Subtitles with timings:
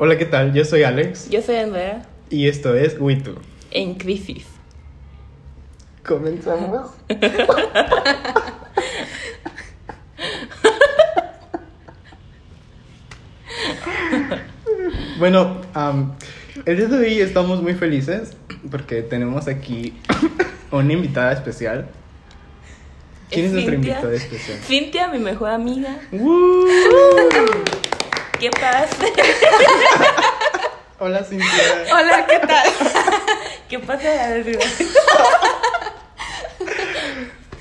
[0.00, 0.54] Hola, ¿qué tal?
[0.54, 3.34] Yo soy Alex Yo soy Andrea, y esto es Witu.
[3.72, 4.46] en crisis.
[6.06, 6.92] Comenzamos.
[15.18, 16.14] bueno, am,
[16.64, 18.36] el día de hoy estamos muy felices
[18.70, 19.94] porque tenemos aquí
[20.70, 21.88] una invitada especial.
[23.30, 24.58] ¿Quién es, nuestra invitada especial?
[24.58, 25.98] Cintia, mi mejor amiga.
[26.12, 26.68] ¡Woo!
[28.38, 28.88] ¿Qué pasa?
[31.00, 31.48] Hola, Cintia.
[31.92, 32.68] Hola, ¿qué tal?
[33.68, 34.34] ¿Qué pasa?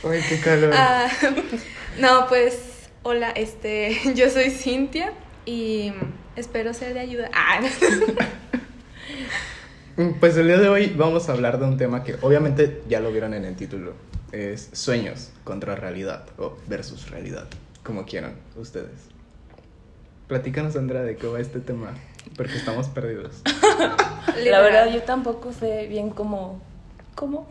[0.09, 0.71] Ay, qué calor.
[0.73, 1.07] Ah,
[1.99, 5.13] no, pues, hola, este, yo soy Cintia
[5.45, 5.93] y
[6.35, 7.30] espero ser de ayuda.
[7.33, 7.59] Ah,
[10.19, 13.11] Pues el día de hoy vamos a hablar de un tema que obviamente ya lo
[13.11, 13.95] vieron en el título.
[14.31, 17.47] Es sueños contra realidad o versus realidad,
[17.83, 19.16] como quieran ustedes.
[20.27, 21.94] Platícanos, Andrea, de qué va este tema,
[22.36, 23.41] porque estamos perdidos.
[24.45, 26.59] La verdad, yo tampoco sé bien cómo,
[27.16, 27.47] cómo,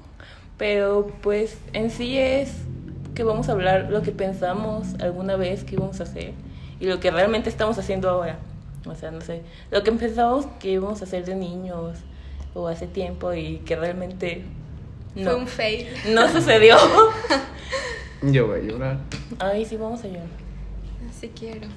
[0.59, 2.53] pero pues en sí es
[3.15, 6.33] que vamos a hablar lo que pensamos alguna vez que íbamos a hacer
[6.79, 8.37] y lo que realmente estamos haciendo ahora.
[8.85, 11.99] O sea, no sé, lo que pensamos que íbamos a hacer de niños
[12.55, 14.45] o hace tiempo y que realmente
[15.15, 15.89] Fue no, un fail.
[16.11, 16.77] no sucedió.
[18.23, 18.99] Yo voy a llorar.
[19.39, 20.27] Ay, sí, vamos a llorar.
[21.09, 21.69] Así quiero.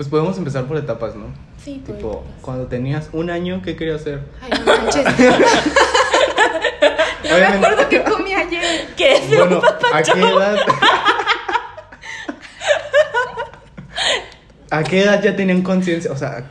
[0.00, 1.26] Pues podemos empezar por etapas, ¿no?
[1.62, 2.30] Sí, por Tipo, etapas.
[2.40, 4.20] cuando tenías un año, ¿qué querías hacer?
[4.40, 5.04] Ay, no manches.
[7.22, 8.88] No me Obviamente- acuerdo qué comí ayer.
[8.96, 9.94] ¿Qué es Bueno, un?
[9.94, 10.56] ¿a qué edad?
[14.70, 16.10] ¿A qué edad ya tenían conciencia?
[16.12, 16.48] O sea,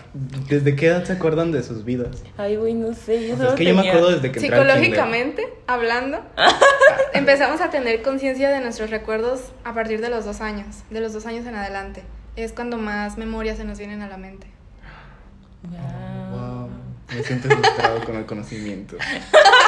[0.47, 2.21] ¿desde qué edad se acuerdan de sus vidas?
[2.37, 3.27] Ay, güey, no sé.
[3.29, 4.75] Yo O sea, solo es que yo me tenía- acuerdo desde que entré al kinder.
[4.77, 6.19] Psicológicamente hablando,
[7.13, 11.13] empezamos a tener conciencia de nuestros recuerdos a partir de los dos años, de los
[11.13, 12.03] dos años en adelante.
[12.39, 14.47] Es cuando más memorias se nos vienen a la mente.
[16.31, 16.69] Wow,
[17.13, 18.95] me siento frustrado con el conocimiento.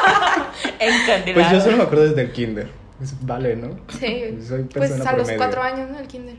[0.79, 1.33] Encandilado.
[1.33, 2.71] Pues yo solo me acuerdo desde el kinder.
[2.97, 3.75] Pues vale, ¿no?
[3.99, 4.37] Sí.
[4.47, 5.37] Soy Pues a los promedio.
[5.37, 5.99] cuatro años, ¿no?
[5.99, 6.37] El kinder,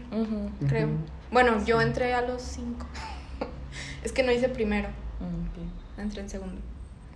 [0.68, 0.88] creo.
[1.30, 2.86] Bueno, yo entré a los cinco.
[4.02, 4.88] Es que no hice primero,
[5.96, 6.60] entré en segundo.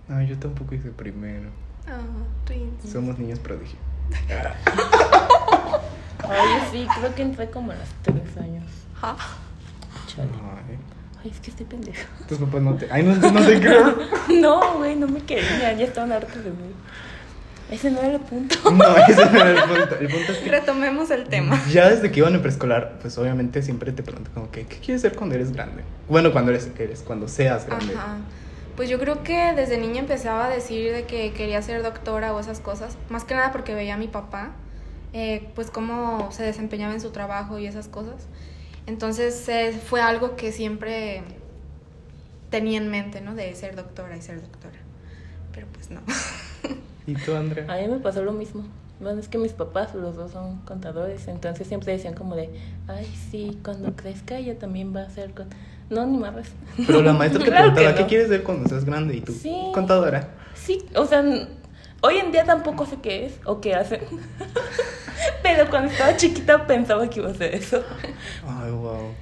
[0.07, 1.49] No, yo tampoco hice primero.
[1.85, 1.99] Ah,
[2.45, 2.89] twins.
[2.89, 3.77] Somos niños prodigio.
[6.29, 8.63] Ay, sí, creo que entré como a los tres años.
[9.01, 9.15] Ja.
[10.07, 10.29] Chale.
[10.69, 10.77] Ay,
[11.23, 12.07] Ay, es que estoy pendeja.
[12.27, 12.87] tus papás no te.
[12.91, 13.97] Ay, no, no te creo.
[14.41, 16.73] No, güey, no me querían, ya estaban hartos de mí.
[17.71, 18.55] Ese no era el punto.
[18.71, 19.95] No, ese no era el punto.
[19.99, 20.49] El punto es que.
[20.49, 21.61] Retomemos el tema.
[21.69, 25.01] Ya desde que iban en preescolar, pues obviamente siempre te preguntan como que, ¿qué quieres
[25.01, 25.83] ser cuando eres grande?
[26.07, 27.93] Bueno, cuando eres, eres cuando seas grande.
[27.95, 28.17] Ajá.
[28.75, 32.39] Pues yo creo que desde niña empezaba a decir de que quería ser doctora o
[32.39, 32.95] esas cosas.
[33.09, 34.51] Más que nada porque veía a mi papá,
[35.13, 38.27] eh, pues cómo se desempeñaba en su trabajo y esas cosas.
[38.87, 41.21] Entonces eh, fue algo que siempre
[42.49, 43.35] tenía en mente, ¿no?
[43.35, 44.77] De ser doctora y ser doctora.
[45.53, 46.01] Pero pues no.
[47.07, 47.65] ¿Y tú, Andrea?
[47.71, 48.63] A mí me pasó lo mismo.
[48.99, 52.49] Bueno, es que mis papás, los dos son contadores, entonces siempre decían como de,
[52.87, 55.47] ay, sí, cuando crezca ella también va a ser con...
[55.91, 56.33] No, ni más.
[56.85, 57.97] Pero la maestra te Claro que preguntaba, no.
[57.97, 59.15] ¿qué quieres ser cuando seas grande?
[59.17, 59.53] Y tú, Sí.
[59.73, 60.29] contadora.
[60.55, 61.23] Sí, o sea,
[62.01, 64.01] hoy en día tampoco sé qué es o qué hacen.
[65.43, 67.83] Pero cuando estaba chiquita pensaba que iba a ser eso.
[68.47, 69.13] Ay, wow.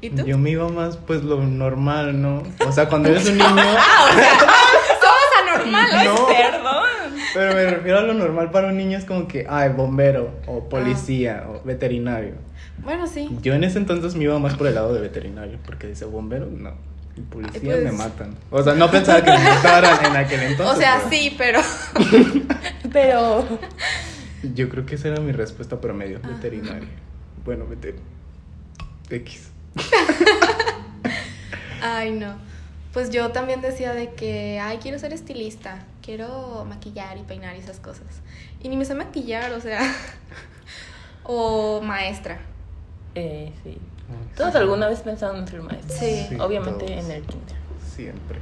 [0.00, 0.24] ¿Y tú?
[0.24, 2.42] Yo me iba más, pues, lo normal, ¿no?
[2.66, 3.48] O sea, cuando eres un niño...
[5.00, 6.04] Somos anormales.
[6.04, 6.26] No.
[6.26, 7.20] Perdón.
[7.34, 10.68] Pero me refiero a lo normal para un niño es como que, ay, bombero, o
[10.68, 12.34] policía, o veterinario.
[12.78, 13.28] Bueno, sí.
[13.42, 16.46] Yo en ese entonces me iba más por el lado de veterinario, porque dice bombero,
[16.46, 16.72] no.
[17.20, 17.84] Y policía pues.
[17.84, 18.34] me matan.
[18.50, 20.76] O sea, no pensaba que me mataran en aquel entonces.
[20.76, 21.60] O sea, pero sí, pero...
[22.92, 23.46] Pero
[24.54, 26.28] Yo creo que esa era mi respuesta promedio, Ajá.
[26.28, 26.88] veterinario.
[27.44, 28.06] Bueno, veterinario.
[29.10, 29.50] X.
[31.82, 32.34] Ay, no.
[32.92, 37.60] Pues yo también decía de que, ay, quiero ser estilista, quiero maquillar y peinar y
[37.60, 38.06] esas cosas.
[38.62, 39.80] Y ni me sé maquillar, o sea.
[41.22, 42.40] o maestra.
[43.14, 43.78] eh, sí.
[44.36, 44.58] Todos sí.
[44.58, 45.98] alguna vez pensaron en ser maestros.
[45.98, 46.26] Sí.
[46.28, 47.04] Sí, Obviamente todos.
[47.04, 47.56] en el kinder.
[47.94, 48.38] Siempre.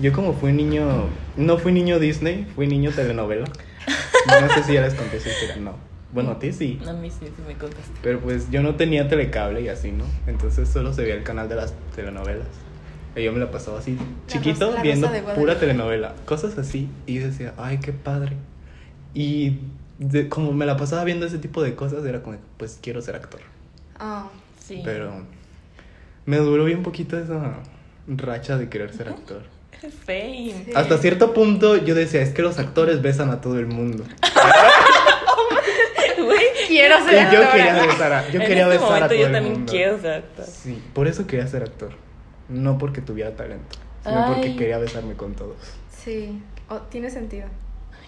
[0.00, 1.06] Yo como fui niño,
[1.36, 3.46] no fui niño Disney, fui niño telenovela.
[4.40, 5.72] No sé si ya les conté historia, no.
[6.12, 6.80] Bueno, a ti sí.
[6.88, 7.90] A mí sí, sí me contaste.
[8.02, 10.04] Pero pues yo no tenía telecable y así, ¿no?
[10.26, 12.46] Entonces solo se veía el canal de las telenovelas.
[13.16, 16.14] Y yo me la pasaba así, chiquito, Rosa- la viendo pura telenovela.
[16.24, 16.88] Cosas así.
[17.06, 18.36] Y yo decía, ay, qué padre.
[19.12, 19.58] Y
[19.98, 23.16] de- como me la pasaba viendo ese tipo de cosas, era como, pues quiero ser
[23.16, 23.40] actor.
[24.06, 24.28] Ah,
[24.60, 24.80] Sí.
[24.84, 25.12] Pero
[26.26, 27.56] me duró bien poquito esa
[28.06, 29.42] racha de querer ser actor.
[30.06, 30.54] Fame.
[30.64, 30.72] Sí.
[30.74, 34.04] Hasta cierto punto yo decía, es que los actores besan a todo el mundo.
[36.16, 39.18] Güey, quiero ser Y yo quería besar a, yo En quería este besar a todo
[39.18, 39.70] yo el también mundo.
[39.70, 40.46] quiero ser actor.
[40.46, 41.90] Sí, por eso quería ser actor.
[42.48, 45.56] No porque tuviera talento, sino porque quería besarme con todos.
[45.90, 46.40] Sí,
[46.70, 47.46] oh, tiene sentido.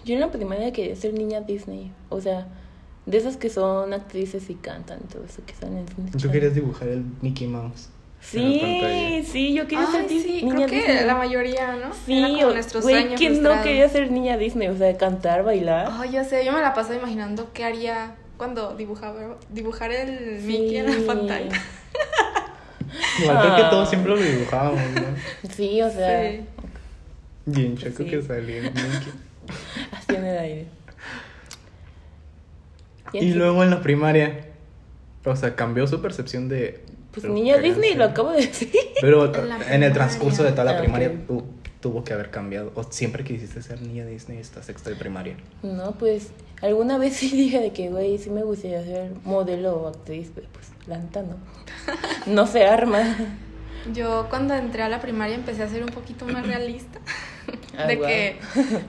[0.05, 1.91] Yo en la primaria quería ser niña Disney.
[2.09, 2.47] O sea,
[3.07, 6.29] de esas que son actrices y cantan y todo eso que salen en Disney Tú
[6.29, 7.89] querías dibujar el Mickey Mouse.
[8.19, 11.05] Sí, sí, yo quería ser Ay, Dis- sí, niña creo que Disney.
[11.05, 11.93] la mayoría, ¿no?
[12.05, 14.67] Sí, o- nuestro güey, ¿quién no quería ser niña Disney?
[14.67, 15.87] O sea, cantar, bailar.
[15.91, 20.47] Ay, ya sé, yo me la pasaba imaginando qué haría cuando dibujaba, dibujar el Sí.
[20.47, 21.49] Mickey en la pantalla.
[23.21, 23.69] Igual creo que Ah.
[23.69, 25.49] todos siempre lo dibujábamos, ¿no?
[25.53, 26.41] Sí, o sea, Sí.
[27.45, 28.05] Bien choco Sí.
[28.09, 29.13] que salía el Mickey.
[29.91, 30.65] así en el aire.
[33.13, 34.47] Y luego en la primaria,
[35.25, 36.83] o sea, cambió su percepción de...
[37.11, 38.69] Pues querían Disney, lo acabo de decir.
[39.01, 39.31] Pero
[39.69, 41.43] En el transcurso de toda la primaria tu-
[41.79, 42.71] tuvo que haber cambiado.
[42.75, 45.35] O siempre quisiste ser niña Disney hasta sexto de primaria.
[45.63, 46.29] No, pues
[46.61, 50.47] alguna vez sí dije de que, güey, sí me gustaría ser modelo o actriz, pero
[50.53, 51.37] pues la neta no.
[52.31, 52.99] No se arma.
[53.93, 56.99] Yo cuando entré a la primaria empecé a ser un poquito más realista.
[57.77, 58.39] Ah, de que,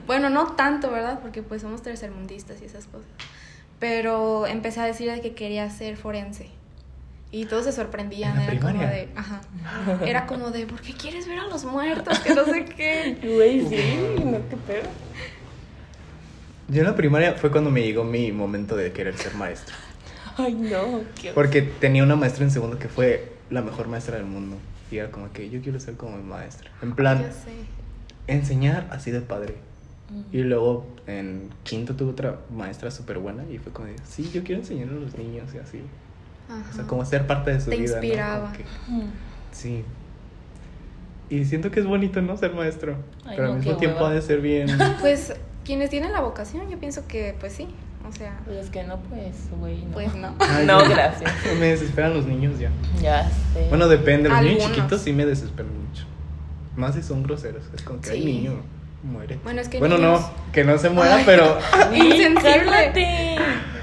[0.05, 1.19] bueno, no tanto, ¿verdad?
[1.21, 3.07] Porque pues somos tercermundistas y esas cosas.
[3.79, 6.47] Pero empecé a decir de que quería ser forense.
[7.31, 8.31] Y todos se sorprendían.
[8.31, 9.41] ¿En la era como de, ajá.
[10.05, 12.19] Era como de, ¿por qué quieres ver a los muertos?
[12.19, 13.17] Que no sé qué.
[13.23, 14.89] Güey, sí, no, qué pedo.
[16.69, 19.75] Yo en la primaria fue cuando me llegó mi momento de querer ser maestro.
[20.37, 24.25] Ay, no, qué Porque tenía una maestra en segundo que fue la mejor maestra del
[24.25, 24.57] mundo.
[24.91, 26.71] Y era como que yo quiero ser como mi maestra.
[26.81, 27.51] En plan, Ya sé.
[28.27, 29.55] enseñar así de padre.
[30.11, 30.21] Mm.
[30.35, 34.43] Y luego en quinto tuve otra maestra súper buena y fue como de, sí, yo
[34.43, 35.81] quiero enseñar a los niños y así.
[36.47, 36.87] O sea, Ajá.
[36.87, 37.95] como ser parte de su Te vida.
[37.97, 38.03] ¿no?
[38.03, 38.53] inspiraba.
[38.87, 39.01] Mm.
[39.51, 39.83] sí.
[41.29, 42.35] Y siento que es bonito, ¿no?
[42.37, 42.95] Ser maestro.
[43.25, 44.09] Ay, pero no, al mismo tiempo hueva.
[44.09, 44.67] ha de ser bien.
[44.99, 45.33] Pues
[45.63, 47.67] quienes tienen la vocación, yo pienso que pues sí.
[48.07, 49.91] O sea, Pues es que no, pues, güey, no.
[49.91, 50.33] pues no.
[50.39, 51.31] Ay, No, yo- gracias.
[51.59, 52.71] Me desesperan los niños ya.
[52.99, 53.67] Ya sé.
[53.69, 54.29] Bueno, depende.
[54.29, 54.75] Los niños Algunos.
[54.77, 56.05] chiquitos sí me desesperan mucho.
[56.75, 57.63] Más si son groseros.
[57.75, 58.25] Es como que, Sí.
[58.25, 58.53] niño,
[59.03, 59.39] muere.
[59.43, 61.23] Bueno, es que Bueno, niños- no, que no se muera, Ay.
[61.25, 61.57] pero.
[61.93, 63.37] Insensible.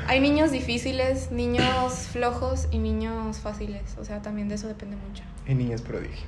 [0.08, 3.82] Hay niños difíciles, niños flojos y niños fáciles.
[4.00, 5.22] O sea, también de eso depende mucho.
[5.48, 6.26] Y niños prodigio.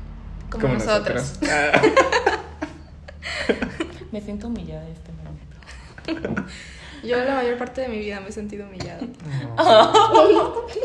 [0.50, 1.35] Como, nosotros.
[1.49, 1.81] Ah.
[4.12, 6.43] Me siento humillada en este momento.
[7.05, 8.99] Yo la mayor parte de mi vida me he sentido humillada.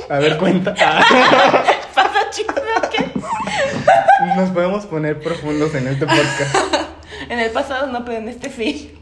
[0.09, 0.75] A ver, cuenta.
[0.75, 2.61] ¿Pasa, chicos?
[2.91, 3.09] ¿Qué?
[4.35, 6.55] Nos podemos poner profundos en este podcast.
[7.33, 8.95] En el pasado no, pero en este sí.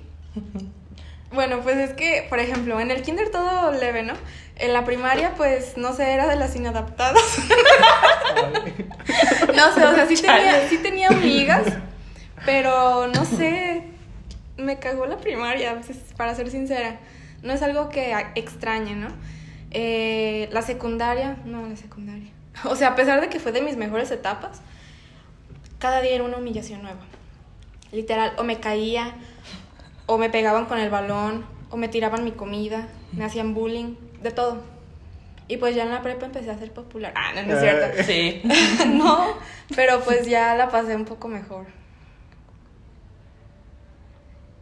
[1.33, 4.13] Bueno, pues es que, por ejemplo, en el kinder todo leve, ¿no?
[4.55, 7.21] En la primaria, pues, no sé, era de las inadaptadas.
[9.53, 11.65] No sé, o sea, sí tenía, sí tenía amigas,
[12.45, 13.83] pero no sé,
[14.57, 16.99] me cagó la primaria, pues, para ser sincera.
[17.43, 19.09] No es algo que extrañe, ¿no?
[19.71, 22.31] Eh, la secundaria, no, la secundaria.
[22.63, 24.61] O sea, a pesar de que fue de mis mejores etapas,
[25.79, 27.10] cada día era una humillación nueva.
[27.91, 29.13] Literal, o me caía,
[30.05, 34.31] o me pegaban con el balón, o me tiraban mi comida, me hacían bullying, de
[34.31, 34.61] todo.
[35.47, 37.13] Y pues ya en la prepa empecé a ser popular.
[37.15, 38.03] Ah, no, no es cierto.
[38.03, 38.41] Sí.
[38.87, 39.25] no,
[39.75, 41.65] pero pues ya la pasé un poco mejor.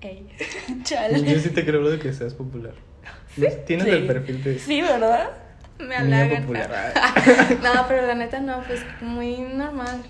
[0.02, 0.28] Ey.
[0.84, 1.22] Chale.
[1.24, 2.74] Yo sí te creo lo de que seas popular.
[3.68, 3.92] Tienes Sí.
[3.92, 5.30] el perfil de Sí, ¿verdad?
[5.78, 6.42] Me halagan.
[6.42, 6.94] popular.
[7.64, 10.02] No, pero la neta no, pues muy normal.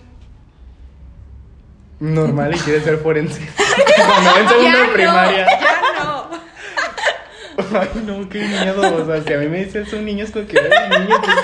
[2.00, 3.42] Normal y quieres ser forense.
[3.96, 5.46] Cuando en segundo Ya de primaria.
[5.46, 7.80] no, ya no.
[7.80, 8.96] Ay, no, qué miedo.
[9.04, 11.36] O sea, si a mí me dices un niño es como que ay, niño, pues,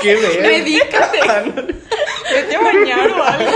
[0.00, 0.40] qué ver.
[0.42, 1.18] Medícate.
[2.30, 3.52] Vete a bañar o algo.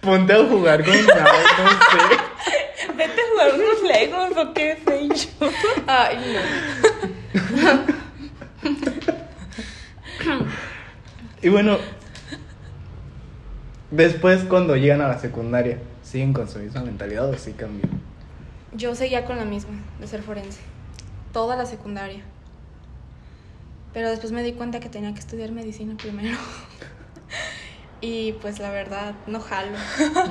[0.00, 1.24] Ponte a jugar con nada,
[1.58, 2.92] no sé.
[2.96, 5.50] Vete a jugar unos legos o qué sé yo.
[5.86, 7.92] Ay, no.
[11.42, 11.78] Y bueno,
[13.92, 17.90] después cuando llegan a la secundaria, ¿siguen con su misma mentalidad o sí cambian?
[18.74, 20.60] Yo seguía con la misma, de ser forense.
[21.32, 22.22] Toda la secundaria.
[23.92, 26.38] Pero después me di cuenta que tenía que estudiar medicina primero.
[28.00, 29.76] y pues la verdad, no jalo.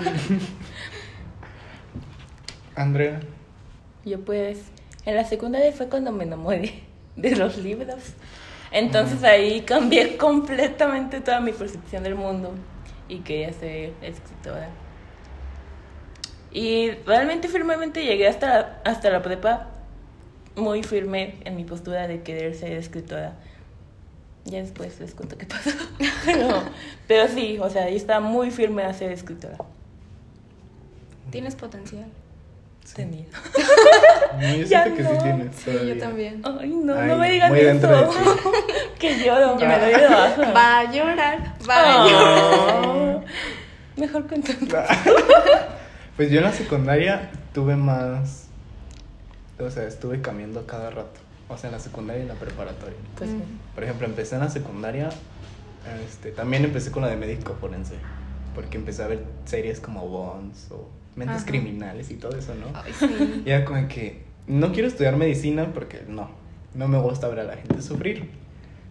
[2.76, 3.20] Andrea.
[4.04, 4.60] Yo pues,
[5.06, 6.82] en la secundaria fue cuando me enamoré
[7.16, 8.02] de los libros.
[8.72, 12.56] Entonces ahí cambié completamente toda mi percepción del mundo
[13.12, 14.70] y quería ser escritora.
[16.52, 19.68] Y realmente firmemente llegué hasta la, hasta la prepa
[20.56, 23.34] muy firme en mi postura de querer ser escritora.
[24.46, 25.70] Ya después les cuento qué pasó.
[26.26, 26.64] Pero,
[27.08, 29.58] pero sí, o sea, yo estaba muy firme a ser escritora.
[31.30, 32.06] Tienes potencial.
[32.96, 33.26] Tenía.
[34.42, 35.10] yo Ya siento que no.
[35.12, 35.56] sí tienes.
[35.56, 36.42] Sí, yo también.
[36.44, 38.10] Ay, no, Ay, no me digan eso.
[39.00, 39.68] que lloro, Ya.
[39.68, 40.52] me doy de baja.
[40.52, 42.41] Va a llorar, va a llorar.
[44.12, 44.52] Mejor cuento.
[46.18, 48.48] Pues yo en la secundaria tuve más.
[49.60, 51.20] O sea, estuve cambiando cada rato.
[51.48, 52.98] O sea, en la secundaria y en la preparatoria.
[53.18, 53.38] Pues sí.
[53.74, 55.10] Por ejemplo, empecé en la secundaria.
[56.06, 57.96] Este, también empecé con la de médico forense.
[58.54, 61.46] Porque empecé a ver series como Bones o Mentes Ajá.
[61.46, 62.68] Criminales y todo eso, ¿no?
[62.78, 63.44] Ay, sí.
[63.46, 66.30] Y era como que no quiero estudiar medicina porque no,
[66.76, 68.30] no me gusta ver a la gente sufrir.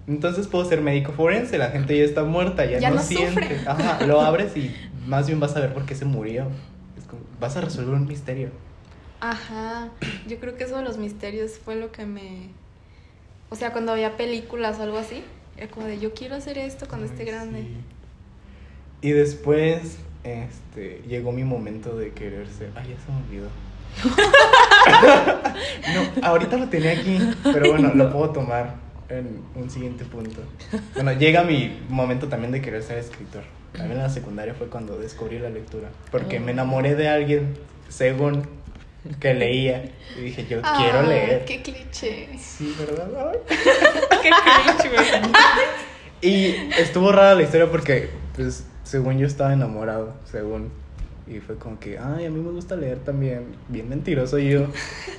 [0.08, 3.42] Entonces puedo ser médico forense, la gente ya está muerta, ya, Ya no, no siente.
[3.42, 3.60] sufre.
[3.68, 4.74] Ajá, lo abres y
[5.06, 6.46] más bien vas a ver por qué se murió.
[6.98, 8.50] Es como, vas a resolver un misterio.
[9.20, 9.90] Ajá,
[10.26, 12.48] yo creo que eso de los misterios fue lo que me...
[13.50, 15.22] O sea, cuando había películas o algo así,
[15.56, 17.62] era como de yo quiero hacer esto cuando esté grande.
[17.62, 17.76] sí.
[19.02, 22.70] Y después este, llegó mi momento de querer ser.
[22.74, 23.48] Ay, ya se me olvidó.
[26.22, 28.74] no, ahorita lo tenía aquí, pero bueno, lo puedo tomar
[29.08, 30.42] en un siguiente punto.
[30.94, 33.42] Bueno, llega mi momento también de querer ser escritor.
[33.72, 35.88] También en la secundaria fue cuando descubrí la lectura.
[36.10, 37.54] Porque me enamoré de alguien,
[37.88, 38.46] según
[39.20, 39.90] que leía.
[40.18, 41.44] Y dije, yo quiero Ah, leer.
[41.44, 42.28] Qué cliché.
[42.38, 43.32] Sí, ¿verdad?
[44.22, 44.30] Qué
[44.88, 45.32] güey.
[46.20, 50.70] Y estuvo rara la historia porque, pues, según yo estaba enamorado, según.
[51.26, 53.44] Y fue como que, ay, a mí me gusta leer también.
[53.68, 54.66] Bien mentiroso yo.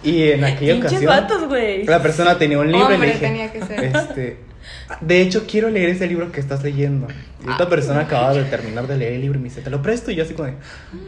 [0.03, 1.85] Y en aquella ocasión, vatos, güey.
[1.85, 3.83] la persona tenía un libro y Hombre, le dije, tenía que ser.
[3.85, 4.37] este,
[5.01, 7.07] de hecho, quiero leer ese libro que estás leyendo.
[7.45, 7.69] Y esta Ah.
[7.69, 10.11] persona acababa de terminar de leer el libro y me dice, te lo presto.
[10.11, 10.55] Y yo así como, de,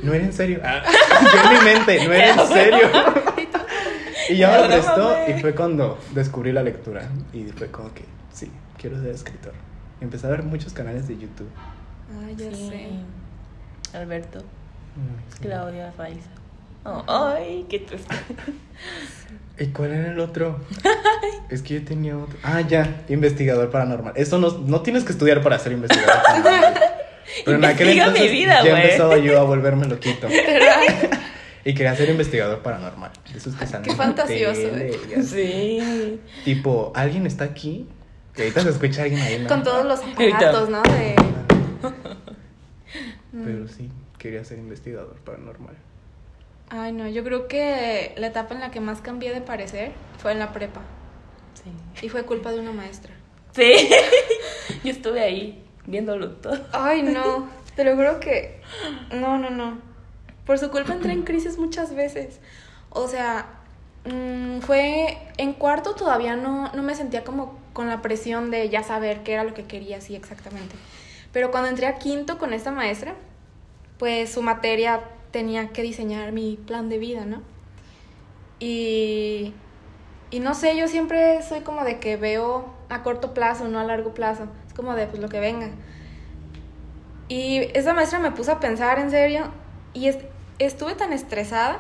[0.04, 0.60] no era en serio.
[0.64, 0.82] Ah,
[1.34, 2.90] yo en mi mente, no era en serio.
[4.30, 7.10] y ya me lo prestó y fue cuando descubrí la lectura.
[7.34, 9.54] Y fue como que, sí, quiero ser escritor.
[10.02, 11.50] Empecé a ver muchos canales de YouTube.
[12.26, 12.70] Ay, ya Sí.
[12.70, 13.98] sé.
[13.98, 15.40] Alberto, Mm, sí.
[15.42, 16.30] Claudia, Raiza.
[16.86, 18.14] Oh, ay, qué triste.
[19.60, 20.60] ¿Y cuál era el otro?
[21.50, 22.38] es que yo tenía otro.
[22.44, 24.14] Ah, ya, investigador paranormal.
[24.16, 26.74] Eso no, no tienes que estudiar para ser investigador paranormal.
[27.46, 30.28] Pero en aquel Investiga mi entonces vida, ya empezaba yo a volverme loquito.
[31.66, 33.12] y quería ser investigador paranormal.
[33.32, 35.24] De Esos que Qué fantasioso, tele eh.
[35.24, 36.20] Sí.
[36.44, 37.88] Tipo, ¿alguien está aquí?
[38.34, 39.40] Que ahorita se escucha alguien ahí.
[39.40, 39.48] ¿no?
[39.48, 40.82] Con todos los aparatos, ¿no?
[40.84, 41.16] De...
[43.32, 45.76] Pero sí, quería ser investigador paranormal.
[46.76, 50.32] Ay, no, yo creo que la etapa en la que más cambié de parecer fue
[50.32, 50.82] en la prepa.
[51.54, 51.72] Sí.
[52.04, 53.14] Y fue culpa de una maestra.
[53.52, 53.92] Sí.
[54.84, 56.66] Yo estuve ahí viéndolo todo.
[56.72, 58.60] Ay, no, te lo juro que...
[59.12, 59.78] No, no, no.
[60.48, 62.40] Por su culpa entré en crisis muchas veces.
[62.90, 63.46] O sea,
[64.06, 68.82] mm, fue en cuarto todavía no, no me sentía como con la presión de ya
[68.82, 70.76] saber qué era lo que quería, sí, exactamente.
[71.32, 73.14] Pero cuando entré a quinto con esta maestra,
[74.00, 75.02] pues su materia
[75.34, 77.42] tenía que diseñar mi plan de vida, ¿no?
[78.60, 79.54] Y,
[80.32, 83.84] y no sé, yo siempre soy como de que veo a corto plazo, no a
[83.84, 84.48] largo plazo.
[84.68, 85.70] Es como de pues lo que venga.
[87.28, 89.50] Y esa maestra me puso a pensar en serio
[89.94, 90.22] y est-
[90.60, 91.80] estuve tan estresada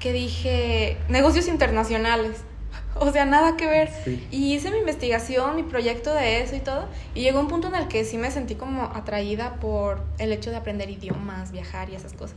[0.00, 2.42] que dije, negocios internacionales.
[2.96, 3.90] O sea, nada que ver.
[4.04, 4.24] Sí.
[4.30, 6.86] Y hice mi investigación, mi proyecto de eso y todo.
[7.12, 10.50] Y llegó un punto en el que sí me sentí como atraída por el hecho
[10.50, 12.36] de aprender idiomas, viajar y esas cosas.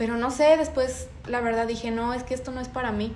[0.00, 3.12] Pero no sé, después la verdad dije, no, es que esto no es para mí.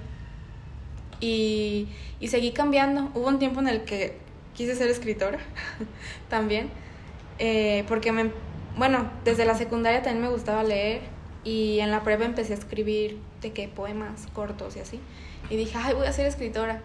[1.19, 1.89] Y,
[2.21, 3.11] y seguí cambiando.
[3.15, 4.19] Hubo un tiempo en el que
[4.53, 5.39] quise ser escritora
[6.29, 6.69] también.
[7.39, 8.33] eh, porque me,
[8.77, 11.01] bueno, desde la secundaria también me gustaba leer.
[11.43, 15.01] Y en la prepa empecé a escribir de qué poemas cortos y así.
[15.49, 16.83] Y dije, ay, voy a ser escritora.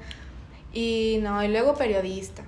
[0.72, 2.44] Y no, y luego periodista.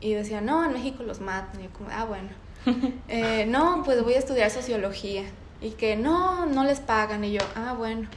[0.00, 1.62] Y decía, no, en México los matan.
[1.62, 2.28] Y yo como, ah, bueno.
[3.08, 5.24] Eh, no, pues voy a estudiar sociología.
[5.60, 7.24] Y que no, no les pagan.
[7.24, 8.08] Y yo, ah, bueno.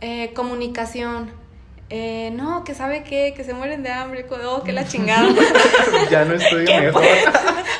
[0.00, 1.30] Eh, comunicación.
[1.88, 4.26] Eh, no, que sabe qué, que se mueren de hambre.
[4.44, 5.28] Oh, que la chingada.
[6.10, 7.02] ya no ¿Qué mejor.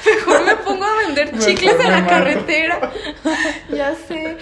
[0.06, 2.92] Mejor me pongo a vender chicles en la carretera.
[3.70, 4.38] ya sé.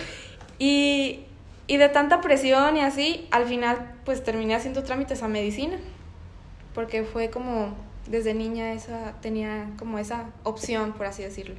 [0.58, 1.24] Y,
[1.66, 5.78] y de tanta presión y así, al final pues terminé haciendo trámites a medicina.
[6.74, 7.74] Porque fue como,
[8.06, 11.54] desde niña esa, tenía como esa opción, por así decirlo.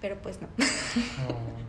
[0.00, 0.48] Pero pues no.
[1.28, 1.62] Oh.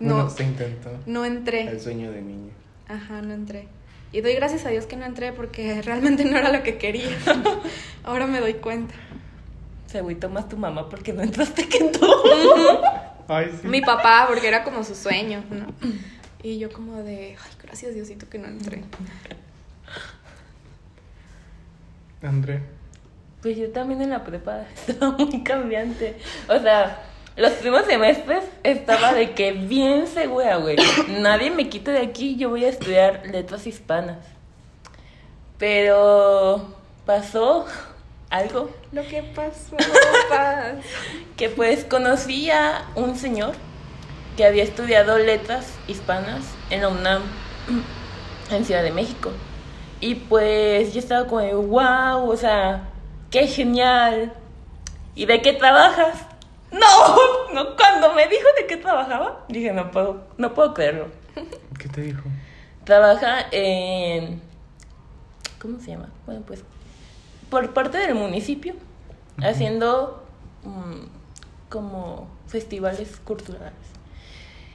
[0.00, 0.14] No.
[0.14, 0.90] Bueno, se intentó.
[1.06, 1.68] No entré.
[1.68, 2.52] El sueño de niño.
[2.88, 3.68] Ajá, no entré.
[4.12, 7.16] Y doy gracias a Dios que no entré porque realmente no era lo que quería.
[8.04, 8.94] Ahora me doy cuenta.
[9.86, 12.06] Se agüitó más tu mamá porque no entraste que tú.
[13.28, 13.68] Ay, sí.
[13.68, 15.66] Mi papá, porque era como su sueño, ¿no?
[16.42, 18.82] Y yo como de, ay, gracias Diosito que no entré.
[22.22, 22.62] André.
[23.42, 26.16] Pues yo también en la prepa estaba muy cambiante.
[26.48, 27.02] O sea,
[27.36, 30.76] los primeros semestres estaba de que bien segura, güey.
[31.08, 34.18] Nadie me quite de aquí, yo voy a estudiar letras hispanas.
[35.58, 36.74] Pero
[37.04, 37.66] pasó
[38.30, 38.70] algo.
[38.92, 39.76] Lo que pasó,
[41.36, 43.54] que pues conocí a un señor
[44.36, 47.22] que había estudiado letras hispanas en la UNAM,
[48.50, 49.30] en Ciudad de México.
[50.00, 52.88] Y pues yo estaba como de, wow, o sea,
[53.30, 54.32] qué genial.
[55.14, 56.26] ¿Y de qué trabajas?
[56.70, 61.08] No, no, cuando me dijo de qué trabajaba, dije, no puedo, no puedo creerlo.
[61.78, 62.22] ¿Qué te dijo?
[62.84, 64.40] Trabaja en,
[65.60, 66.08] ¿cómo se llama?
[66.24, 66.64] Bueno, pues,
[67.50, 68.74] por parte del municipio,
[69.42, 70.26] haciendo
[70.64, 71.06] mm,
[71.68, 73.74] como festivales culturales.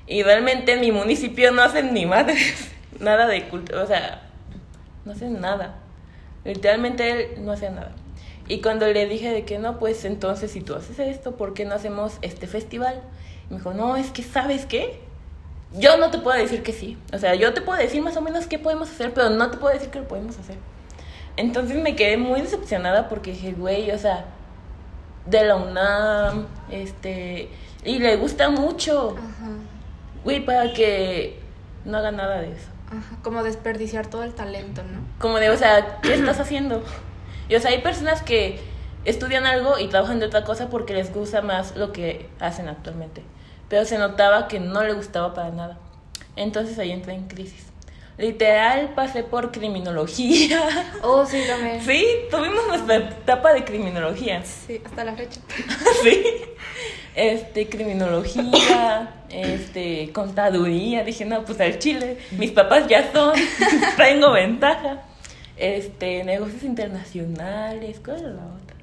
[0.08, 4.30] Y realmente en mi municipio no hacen ni madres, nada de cultura, o sea,
[5.06, 5.76] no hacen nada.
[6.44, 7.94] Literalmente él no hace nada.
[8.48, 11.66] Y cuando le dije de que no, pues entonces si tú haces esto, ¿por qué
[11.66, 13.02] no hacemos este festival?
[13.50, 15.00] Y me dijo, no, es que sabes qué,
[15.74, 16.98] yo no te puedo decir que sí.
[17.14, 19.58] O sea, yo te puedo decir más o menos qué podemos hacer, pero no te
[19.58, 20.58] puedo decir que lo podemos hacer.
[21.38, 24.26] Entonces me quedé muy decepcionada porque dije, güey, o sea,
[25.26, 27.50] de la UNAM, este,
[27.86, 29.16] y le gusta mucho.
[29.18, 29.52] Ajá.
[30.24, 31.40] Güey, para que
[31.86, 32.68] no haga nada de eso.
[32.88, 35.00] Ajá, como desperdiciar todo el talento, ¿no?
[35.20, 36.84] Como de, o sea, ¿qué estás haciendo?
[37.52, 38.60] Y o sea, hay personas que
[39.04, 43.24] estudian algo y trabajan de otra cosa porque les gusta más lo que hacen actualmente.
[43.68, 45.78] Pero se notaba que no le gustaba para nada.
[46.38, 47.66] Entonces ahí entré en crisis.
[48.18, 50.62] Literal pasé por criminología.
[51.04, 51.82] Oh, sí, también.
[51.82, 54.42] Sí, tuvimos nuestra etapa de criminología.
[54.46, 55.42] Sí, hasta la fecha.
[56.04, 56.24] sí.
[57.16, 61.04] Este, criminología, este, contaduría.
[61.04, 63.34] Dije, no, pues al chile, mis papás ya son,
[63.98, 65.02] tengo ventaja.
[65.62, 68.76] Este, negocios internacionales, ¿cuál es la otra?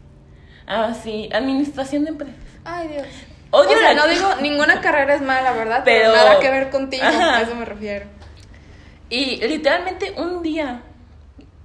[0.64, 2.36] Ah, sí, administración de empresas.
[2.64, 3.06] Ay, Dios.
[3.50, 5.82] Odio o sea, no digo, ninguna carrera es mala, ¿verdad?
[5.84, 8.06] Pero, nada que ver contigo, a eso me refiero.
[9.10, 10.82] Y literalmente un día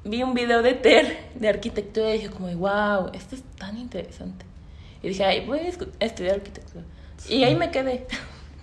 [0.04, 4.46] vi un video de TER de arquitectura y dije como, wow, esto es tan interesante.
[5.04, 6.86] Y dije, ay, voy a estudiar arquitectura.
[7.30, 8.08] Y ahí me quedé.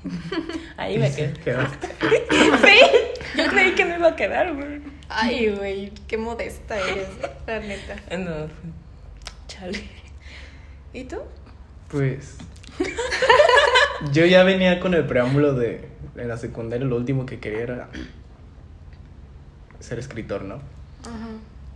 [0.76, 1.32] ahí me quedé.
[1.44, 2.80] sí,
[3.36, 4.80] yo creí que me iba a quedar, güey.
[5.12, 7.08] Ay, güey, qué modesta eres,
[7.46, 7.96] la neta.
[8.16, 8.48] No,
[9.48, 9.82] chale.
[10.92, 11.16] ¿Y tú?
[11.88, 12.38] Pues.
[14.12, 15.88] yo ya venía con el preámbulo de.
[16.16, 17.88] En la secundaria, lo último que quería era.
[19.80, 20.54] ser escritor, ¿no?
[20.54, 21.28] Ajá.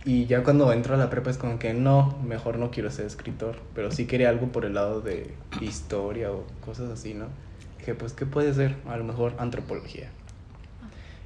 [0.05, 3.05] Y ya cuando entro a la prepa es como que no, mejor no quiero ser
[3.07, 7.25] escritor, pero sí quería algo por el lado de historia o cosas así, ¿no?
[7.79, 8.75] Dije, pues, ¿qué puede ser?
[8.87, 10.09] A lo mejor antropología.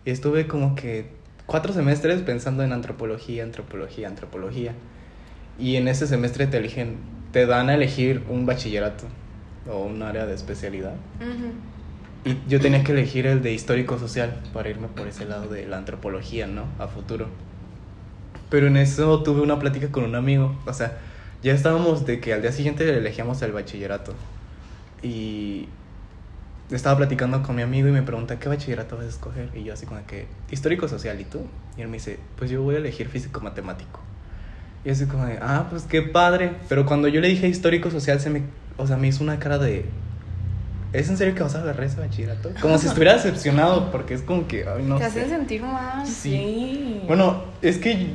[0.06, 1.19] Y estuve como que
[1.50, 4.74] cuatro semestres pensando en antropología, antropología, antropología.
[5.58, 6.98] Y en ese semestre te eligen,
[7.34, 9.06] te dan a elegir un bachillerato
[9.70, 10.94] o un área de especialidad.
[12.24, 15.66] Y yo tenía que elegir el de histórico social para irme por ese lado de
[15.66, 16.66] la antropología, ¿no?
[16.78, 17.28] A futuro.
[18.50, 20.58] Pero en eso tuve una plática con un amigo.
[20.66, 21.00] O sea,
[21.42, 24.14] ya estábamos de que al día siguiente elegíamos el bachillerato.
[25.02, 25.68] Y
[26.76, 29.50] estaba platicando con mi amigo y me pregunta, ¿qué bachillerato vas a escoger?
[29.56, 31.42] Y yo así como que, histórico social, ¿y tú?
[31.78, 34.00] Y él me dice, pues yo voy a elegir físico matemático.
[34.86, 36.54] Y así como de, ah, pues qué padre.
[36.70, 38.44] Pero cuando yo le dije histórico social, se me,
[38.78, 39.86] o sea, me hizo una cara de,
[40.94, 42.52] ¿es en serio que vas a agarrar ese bachillerato?
[42.62, 46.06] Como si estuviera decepcionado, porque es como que, ay, no Te hacen sentir mal.
[46.06, 47.02] Sí.
[47.08, 48.08] Bueno, es que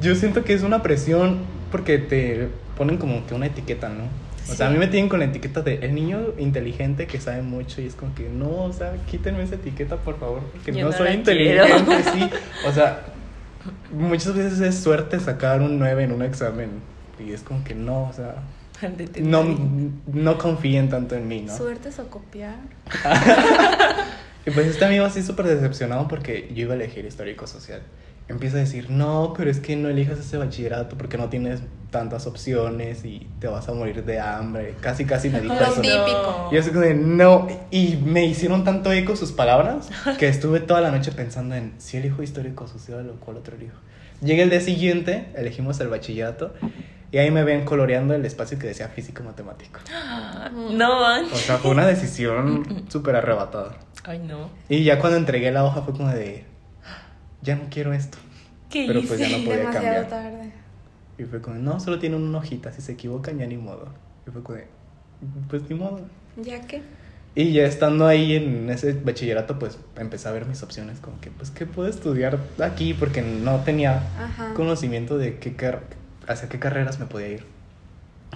[0.00, 1.40] yo siento que es una presión
[1.70, 4.04] porque te ponen como que una etiqueta, ¿no?
[4.50, 7.42] O sea, a mí me tienen con la etiqueta de el niño inteligente que sabe
[7.42, 10.92] mucho y es como que no, o sea, quítenme esa etiqueta por favor, porque no,
[10.92, 12.30] soy inteligente, sí.
[12.66, 13.02] O sea,
[13.92, 16.70] muchas veces es suerte sacar un 9 en un examen
[17.18, 18.36] y es como que no, o sea,
[19.20, 19.44] no,
[20.06, 21.56] no confíen tanto en mí, ¿no?
[21.56, 22.56] Suerte es o copiar.
[24.46, 27.82] y pues este amigo así súper decepcionado porque yo iba a elegir histórico social
[28.28, 32.26] empieza a decir, no, pero es que no elijas ese bachillerato porque no tienes tantas
[32.26, 34.74] opciones y te vas a morir de hambre.
[34.80, 35.80] Casi, casi me dijo eso.
[35.80, 36.48] Típico.
[36.52, 37.48] Y yo como de, no.
[37.70, 39.88] Y me hicieron tanto eco sus palabras
[40.18, 43.78] que estuve toda la noche pensando en si elijo histórico social o cuál otro elijo.
[44.22, 46.52] Llega el día siguiente, elegimos el bachillerato.
[47.10, 49.80] Y ahí me ven coloreando el espacio que decía físico matemático.
[50.72, 53.76] No, O sea, fue una decisión súper arrebatada.
[54.04, 54.50] Ay, no.
[54.68, 56.44] Y ya cuando entregué la hoja fue como de,
[57.48, 58.18] ya no quiero esto.
[58.70, 60.08] ¿Qué Pero pues ya no podía Demasiado cambiar.
[60.08, 60.52] tarde.
[61.18, 63.88] Y fue como, no, solo tiene una hojita, si se equivocan ya ni modo.
[64.26, 64.58] Y fue como,
[65.48, 66.00] pues ni modo.
[66.36, 66.82] ¿Ya qué?
[67.34, 71.30] Y ya estando ahí en ese bachillerato, pues empecé a ver mis opciones, como que,
[71.30, 72.94] pues, ¿qué puedo estudiar aquí?
[72.94, 74.54] Porque no tenía Ajá.
[74.54, 75.82] conocimiento de qué car-
[76.26, 77.44] hacia qué carreras me podía ir.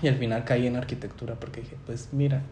[0.00, 2.42] Y al final caí en arquitectura porque dije, pues mira,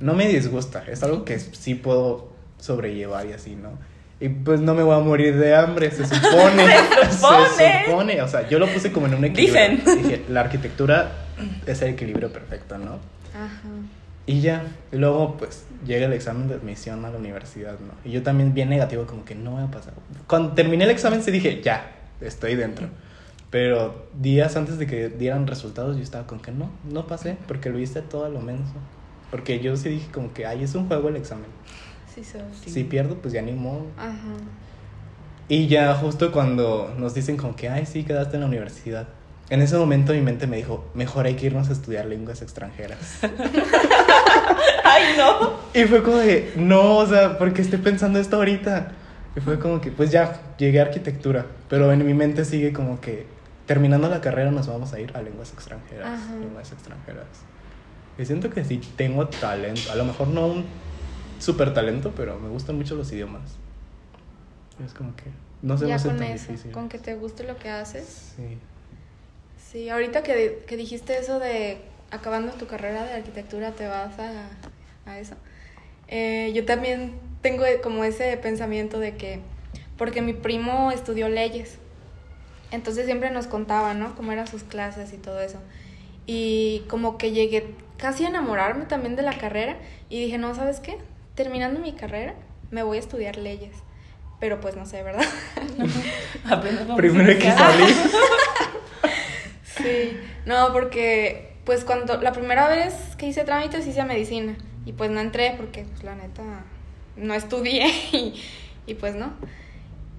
[0.00, 3.70] no me disgusta, es algo que sí puedo sobrellevar y así, ¿no?
[4.18, 6.66] Y pues no me voy a morir de hambre, se supone.
[7.10, 7.48] se supone.
[7.56, 8.22] Se supone.
[8.22, 9.68] O sea, yo lo puse como en un equilibrio.
[9.68, 10.02] Dicen.
[10.02, 11.12] Dije, la arquitectura
[11.66, 12.98] es el equilibrio perfecto, ¿no?
[13.34, 13.68] Ajá.
[14.26, 17.92] Y ya, y luego pues llega el examen de admisión a la universidad, ¿no?
[18.04, 19.94] Y yo también bien negativo, como que no voy a pasar.
[20.26, 22.88] Cuando terminé el examen sí dije, ya, estoy dentro.
[23.50, 27.70] Pero días antes de que dieran resultados yo estaba con que no, no pasé, porque
[27.70, 28.68] lo hice todo a lo menos.
[29.30, 31.46] Porque yo sí dije como que, ay, es un juego el examen.
[32.24, 32.70] Sí.
[32.70, 33.86] Si pierdo, pues ya ni modo.
[33.98, 34.16] Ajá.
[35.48, 39.08] Y ya justo cuando nos dicen como que, ay, sí, quedaste en la universidad.
[39.48, 43.20] En ese momento mi mente me dijo, mejor hay que irnos a estudiar lenguas extranjeras.
[44.84, 45.54] Ay, no.
[45.72, 48.92] Y fue como de, no, o sea, porque estoy pensando esto ahorita.
[49.36, 51.46] Y fue como que, pues ya, llegué a arquitectura.
[51.68, 53.26] Pero en mi mente sigue como que,
[53.66, 56.06] terminando la carrera nos vamos a ir a lenguas extranjeras.
[56.06, 56.34] Ajá.
[56.40, 57.26] Lenguas extranjeras.
[58.18, 59.92] Y siento que sí tengo talento.
[59.92, 60.64] A lo mejor no un
[61.38, 63.56] super talento, pero me gustan mucho los idiomas.
[64.84, 65.24] Es como que,
[65.62, 66.72] no se me ya hace con tan eso, difícil.
[66.72, 68.34] con que te guste lo que haces.
[68.36, 68.58] Sí.
[69.70, 71.78] Sí, ahorita que, que dijiste eso de
[72.10, 74.48] acabando tu carrera de arquitectura te vas a,
[75.06, 75.34] a eso.
[76.08, 79.40] Eh, yo también tengo como ese pensamiento de que,
[79.96, 81.78] porque mi primo estudió leyes,
[82.70, 84.14] entonces siempre nos contaba, ¿no?
[84.14, 85.58] Cómo eran sus clases y todo eso.
[86.26, 89.76] Y como que llegué casi a enamorarme también de la carrera
[90.08, 90.98] y dije, no, ¿sabes qué?
[91.36, 92.34] Terminando mi carrera,
[92.72, 93.76] me voy a estudiar leyes.
[94.40, 95.24] Pero pues no sé, ¿verdad?
[96.44, 97.94] Vamos Primero hay que salir.
[99.76, 105.10] Sí, no, porque pues cuando la primera vez que hice trámites hice medicina y pues
[105.10, 106.42] no entré porque pues la neta
[107.16, 108.34] no estudié y,
[108.86, 109.34] y, pues no.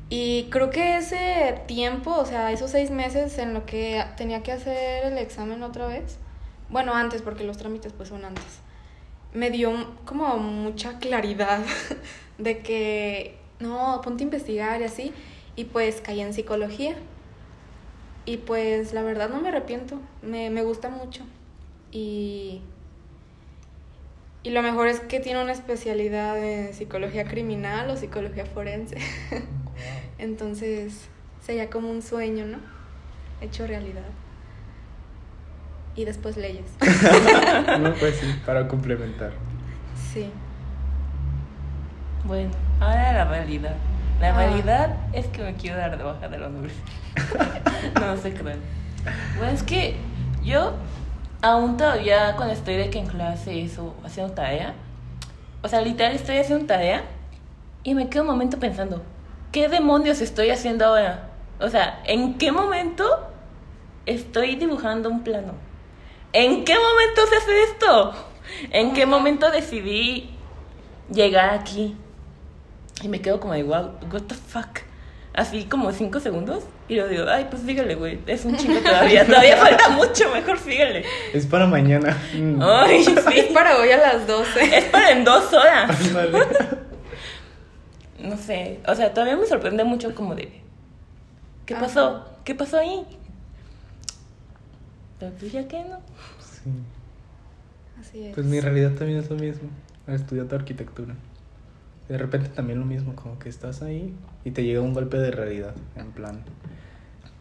[0.10, 4.52] Y creo que ese tiempo, o sea, esos seis meses en lo que tenía que
[4.52, 6.18] hacer el examen otra vez,
[6.70, 8.62] bueno, antes porque los trámites pues son antes,
[9.34, 9.72] me dio
[10.06, 11.64] como mucha claridad
[12.38, 15.14] de que no, ponte a investigar y así,
[15.56, 16.96] y pues caí en psicología.
[18.26, 21.24] Y pues la verdad no me arrepiento, me, me gusta mucho.
[21.92, 22.62] Y,
[24.44, 28.98] y lo mejor es que tiene una especialidad de psicología criminal o psicología forense.
[30.18, 31.08] Entonces
[31.42, 32.60] sería como un sueño, ¿no?
[33.40, 34.04] Hecho realidad.
[35.98, 36.66] Y después leyes.
[37.80, 39.32] no, pues sí, para complementar.
[40.14, 40.32] Sí.
[42.24, 43.76] Bueno, ahora la realidad.
[44.22, 44.38] La Ah.
[44.38, 46.84] realidad es que me quiero dar de baja de la universidad.
[48.00, 48.60] no se crean.
[49.38, 49.96] Bueno, es que
[50.44, 50.74] yo
[51.42, 54.74] aún todavía cuando estoy de que en clases o haciendo tarea,
[55.62, 57.04] o sea, literal estoy haciendo tarea
[57.84, 59.02] y me quedo un momento pensando,
[59.52, 61.30] ¿qué demonios estoy haciendo ahora?
[61.60, 63.04] O sea, ¿en qué momento
[64.06, 65.54] estoy dibujando un plano?
[66.40, 68.14] ¿En qué momento se hace esto?
[68.70, 70.30] ¿En qué momento decidí
[71.12, 71.98] llegar aquí?
[73.02, 74.82] Y me quedo como de, wow, what the fuck.
[75.34, 76.64] Así como cinco segundos.
[76.88, 78.20] Y yo digo, ay, pues síguele, güey.
[78.28, 79.26] Es un chingo todavía.
[79.26, 80.32] Todavía falta mucho.
[80.32, 81.06] Mejor síguele.
[81.34, 82.16] Es para mañana.
[82.36, 82.62] Mm.
[82.62, 82.98] Ay,
[83.34, 83.50] Es sí.
[83.52, 84.78] para hoy a las 12.
[84.78, 85.90] Es para en dos horas.
[88.20, 88.80] No sé.
[88.88, 90.62] O sea, todavía me sorprende mucho como de...
[91.66, 92.26] ¿Qué pasó?
[92.44, 93.06] ¿Qué pasó ahí?
[95.20, 95.98] Pero pues ya que no.
[96.40, 96.70] Sí.
[98.00, 98.36] Así es.
[98.36, 99.70] Pues mi realidad también es lo mismo.
[100.08, 101.16] He estudiado arquitectura.
[102.08, 104.14] De repente también lo mismo, como que estás ahí
[104.46, 105.74] y te llega un golpe de realidad.
[105.98, 106.40] En plan,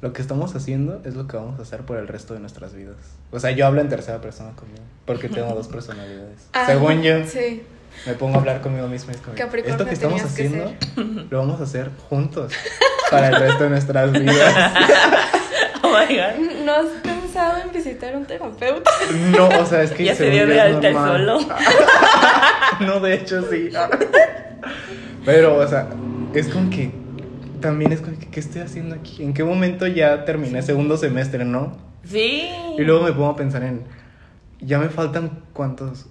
[0.01, 2.75] lo que estamos haciendo es lo que vamos a hacer por el resto de nuestras
[2.75, 2.97] vidas.
[3.31, 6.49] O sea, yo hablo en tercera persona conmigo, porque tengo dos personalidades.
[6.53, 7.62] Ah, Según yo, Sí.
[8.07, 10.47] me pongo a hablar conmigo mismo y es como, Capricornio esto que estamos tenías que
[10.97, 12.53] haciendo, lo vamos a hacer juntos
[13.11, 14.73] para el resto de nuestras vidas.
[15.83, 16.65] Oh my god.
[16.65, 18.91] ¿No has pensado en visitar un terapeuta?
[19.31, 21.39] No, o sea, es que Ya se dio de alta el solo.
[22.81, 23.71] No, de hecho sí.
[25.25, 25.89] Pero, o sea,
[26.35, 26.91] es como que
[27.61, 29.23] también es como que, ¿qué estoy haciendo aquí?
[29.23, 31.77] ¿En qué momento ya terminé segundo semestre, no?
[32.05, 32.49] Sí.
[32.79, 33.85] Y luego me pongo a pensar en,
[34.61, 36.07] ya me faltan cuántos,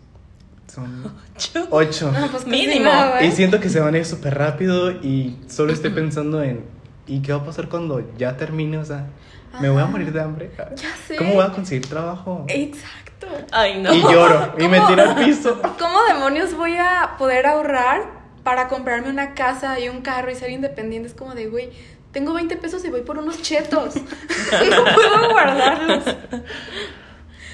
[0.73, 1.67] son Ocho.
[1.69, 2.11] ocho.
[2.11, 2.85] No, pues casi Mínimo.
[2.85, 3.27] nada, ¿eh?
[3.27, 6.63] Y siento que se van a ir súper rápido y solo estoy pensando en,
[7.07, 8.77] ¿y qué va a pasar cuando ya termine?
[8.77, 9.07] O sea,
[9.61, 10.51] ¿me voy a morir de hambre?
[10.75, 11.15] Ya sé.
[11.15, 12.45] ¿Cómo voy a conseguir trabajo?
[12.47, 13.27] Exacto.
[13.51, 13.93] Ay, no.
[13.93, 15.61] Y lloro y me tiro al piso.
[15.79, 18.03] ¿Cómo demonios voy a poder ahorrar
[18.43, 21.07] para comprarme una casa y un carro y ser independiente?
[21.07, 21.69] Es como de, güey,
[22.11, 23.95] tengo 20 pesos y voy por unos chetos.
[23.95, 26.03] no puedo guardarlos.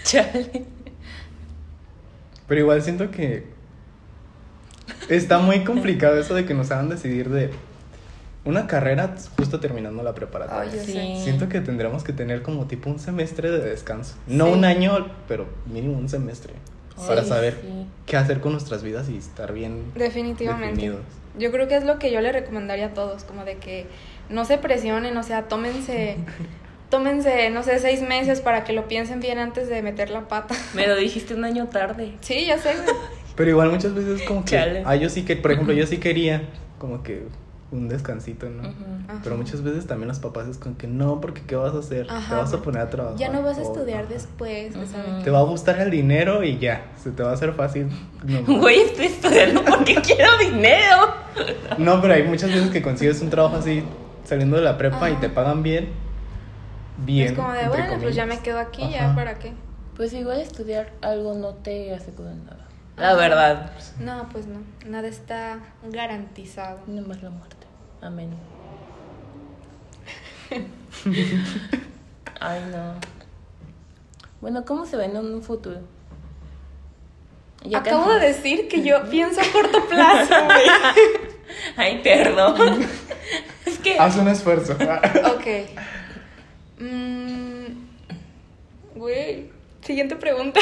[0.04, 0.66] Chale.
[2.48, 3.46] Pero igual siento que
[5.10, 7.52] está muy complicado eso de que nos hagan decidir de
[8.44, 10.84] una carrera justo terminando la preparatoria.
[10.84, 11.20] Sí.
[11.24, 14.16] Siento que tendremos que tener como tipo un semestre de descanso.
[14.28, 14.52] No Sí.
[14.54, 16.54] un año, pero mínimo un semestre.
[17.08, 17.88] para saber sí.
[18.06, 20.76] qué hacer con nuestras vidas y estar bien Definitivamente.
[20.76, 21.02] definidos.
[21.40, 23.88] Yo creo que es lo que yo le recomendaría a todos, como de que
[24.30, 26.18] no se presionen, o sea, tómense,
[26.90, 30.54] tómense, no sé, seis meses para que lo piensen bien antes de meter la pata.
[30.76, 32.14] Me lo dijiste un año tarde.
[32.22, 32.74] Sí, ya sé,
[33.36, 36.44] Pero igual muchas veces como que, ah, yo sí que, por ejemplo, yo sí quería
[36.78, 37.24] como que
[37.72, 38.64] un descansito, ¿no?
[39.24, 42.08] Pero muchas veces también los papás es con que no, porque ¿qué vas a hacer?
[42.08, 43.18] te vas a poner a trabajar.
[43.18, 44.74] Ya no vas a estudiar después,
[45.24, 47.90] Te va a gustar el dinero y ya, se te va a hacer fácil.
[48.48, 51.16] Güey, estoy estudiando porque quiero dinero.
[51.78, 53.84] No, pero hay muchas veces que consigues un trabajo así
[54.26, 55.90] saliendo de la prepa y te pagan bien.
[56.98, 57.30] Bien.
[57.30, 59.54] Es como de, bueno, pues ya me quedo aquí, ya, ¿para qué?
[59.96, 62.68] Pues igual estudiar algo no te asegura nada.
[62.98, 63.72] La verdad.
[64.00, 64.60] No, pues no.
[64.86, 66.80] Nada está garantizado.
[66.88, 67.61] No más la muerte.
[68.02, 68.32] Amén.
[72.40, 72.96] Ay, no.
[74.42, 75.82] Bueno, ¿cómo se ve en un futuro?
[77.76, 80.68] Acabo de decir que yo pienso a corto plazo, güey.
[81.78, 82.82] Ay, perdón.
[83.66, 84.00] es que.
[84.00, 84.74] Haz un esfuerzo.
[84.74, 85.48] ok.
[86.80, 87.66] Mm,
[88.96, 89.52] güey.
[89.82, 90.60] Siguiente pregunta.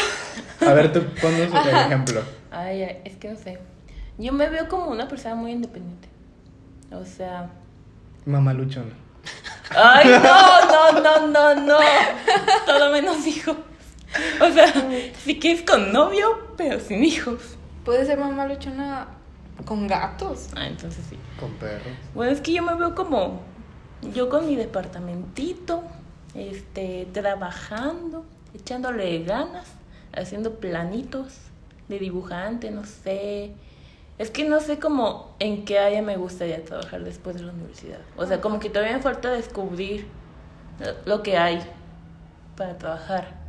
[0.59, 2.21] A ver, tú ponos un ejemplo.
[2.51, 3.59] Ay, es que no sé.
[4.17, 6.08] Yo me veo como una persona muy independiente.
[6.91, 7.49] O sea.
[8.25, 8.93] Mamá luchona.
[9.69, 11.77] Ay, no, no, no, no, no.
[12.65, 13.57] Todo menos hijos.
[14.41, 14.73] O sea,
[15.23, 17.57] sí que es con novio, pero sin hijos.
[17.85, 19.07] Puede ser mamá luchona
[19.65, 20.49] con gatos.
[20.55, 21.17] Ah, entonces sí.
[21.39, 21.93] Con perros.
[22.15, 23.41] Bueno, es que yo me veo como
[24.13, 25.83] yo con mi departamentito,
[26.33, 29.67] este, trabajando echándole ganas,
[30.15, 31.33] haciendo planitos
[31.87, 33.53] de dibujante, no sé.
[34.19, 37.99] Es que no sé cómo en qué área me gustaría trabajar después de la universidad.
[38.17, 40.05] O sea, como que todavía me falta descubrir
[41.05, 41.59] lo que hay
[42.55, 43.39] para trabajar.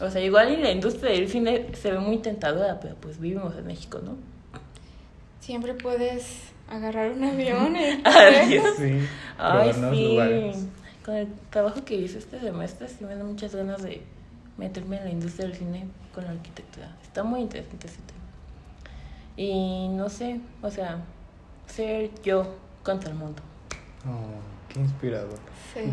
[0.00, 3.56] O sea, igual en la industria del cine se ve muy tentadora, pero pues vivimos
[3.56, 4.16] en México, ¿no?
[5.40, 7.74] Siempre puedes agarrar un avión.
[8.04, 8.74] Adiós.
[8.76, 9.00] Sí,
[9.38, 10.68] Ay, sí
[11.08, 14.02] con el trabajo que hice este semestre sí me da muchas ganas de
[14.58, 16.94] meterme en la industria del cine con la arquitectura.
[17.02, 18.17] Está muy interesante ese tema.
[19.38, 20.98] Y no sé, o sea,
[21.66, 23.40] ser yo contra el mundo.
[24.04, 25.38] Oh, qué inspirador.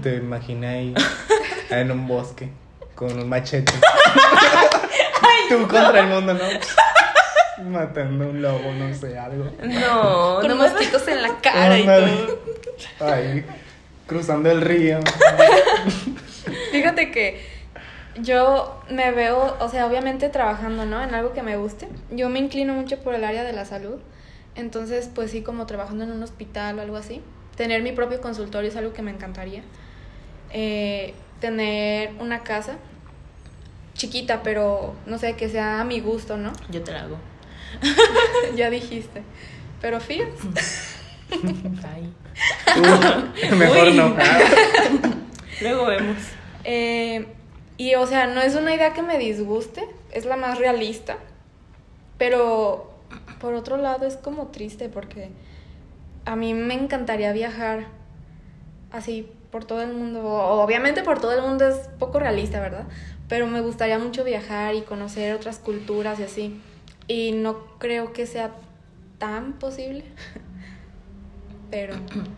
[0.01, 0.93] Te imaginé ahí
[1.69, 2.49] en un bosque
[2.95, 3.71] con un machete.
[5.49, 7.69] Tú contra el mundo, ¿no?
[7.69, 9.45] Matando un lobo, no sé, algo.
[9.63, 12.39] No, con no mosquitos en la cara y todo.
[12.99, 13.45] Ay
[14.07, 14.99] cruzando el río.
[16.71, 17.54] Fíjate que
[18.21, 21.03] yo me veo, o sea, obviamente trabajando, ¿no?
[21.03, 21.87] En algo que me guste.
[22.11, 23.99] Yo me inclino mucho por el área de la salud.
[24.55, 27.21] Entonces, pues sí, como trabajando en un hospital o algo así.
[27.57, 29.63] Tener mi propio consultorio es algo que me encantaría.
[30.51, 32.77] Eh, tener una casa
[33.93, 36.53] chiquita, pero no sé, que sea a mi gusto, ¿no?
[36.69, 37.17] Yo te la hago.
[38.55, 39.23] ya dijiste.
[39.81, 40.31] Pero fíjate.
[41.83, 42.13] Ay.
[43.57, 44.15] mejor no.
[45.61, 46.17] Luego vemos.
[46.63, 47.34] Eh,
[47.77, 51.17] y o sea, no es una idea que me disguste, es la más realista.
[52.17, 52.91] Pero
[53.39, 55.29] por otro lado es como triste porque
[56.25, 57.87] a mí me encantaría viajar
[58.91, 60.23] así por todo el mundo.
[60.23, 62.85] Obviamente por todo el mundo es poco realista, ¿verdad?
[63.27, 66.61] Pero me gustaría mucho viajar y conocer otras culturas y así.
[67.07, 68.51] Y no creo que sea
[69.17, 70.05] tan posible.
[71.71, 71.95] Pero,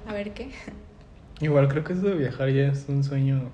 [0.08, 0.50] a ver qué.
[1.42, 3.52] Igual creo que eso de viajar ya es un sueño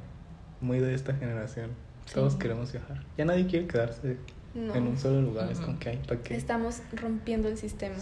[0.63, 1.71] muy de esta generación.
[2.13, 3.03] Todos queremos viajar.
[3.17, 4.17] Ya nadie quiere quedarse
[4.55, 5.51] en un solo lugar.
[5.51, 6.35] Es como que hay para qué.
[6.35, 7.95] Estamos rompiendo el sistema.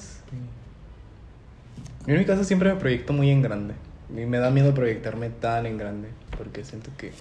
[2.08, 3.74] En mi caso siempre me proyecto muy en grande.
[4.10, 6.10] Y me da miedo proyectarme tan en grande.
[6.38, 7.12] Porque siento que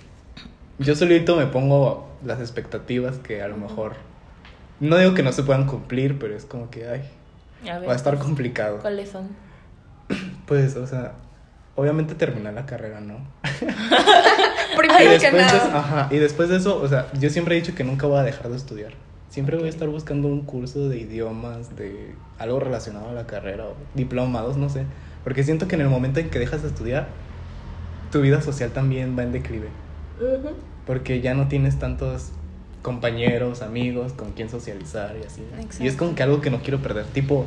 [0.78, 3.94] yo solito me pongo las expectativas que a lo mejor.
[4.80, 7.02] No digo que no se puedan cumplir, pero es como que, ay,
[7.68, 8.78] va a estar complicado.
[8.78, 9.28] ¿Cuáles son?
[10.46, 11.12] Pues, o sea,
[11.80, 13.16] obviamente terminar la carrera, ¿no?
[14.76, 15.78] Primero que nada.
[15.78, 18.22] ajá, y después de eso, o sea, yo siempre he dicho que nunca voy a
[18.22, 18.92] dejar de estudiar.
[19.30, 23.64] Siempre voy a estar buscando un curso de idiomas, de algo relacionado a la carrera,
[23.64, 24.84] o diplomados, no sé.
[25.24, 27.08] Porque siento que en el momento en que dejas de estudiar,
[28.12, 29.68] tu vida social también va en declive.
[30.86, 32.32] Porque ya no tienes tantos
[32.82, 35.42] compañeros, amigos con quien socializar y así.
[35.82, 37.06] Y es como que algo que no quiero perder.
[37.06, 37.46] Tipo,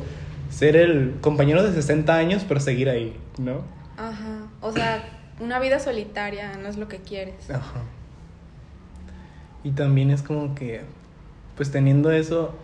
[0.50, 3.62] ser el compañero de 60 años, pero seguir ahí, ¿no?
[3.96, 4.48] Ajá.
[4.60, 5.04] O sea,
[5.40, 7.50] una vida solitaria no es lo que quieres.
[7.50, 7.82] Ajá.
[9.62, 10.82] Y también es como que,
[11.56, 12.54] pues teniendo eso,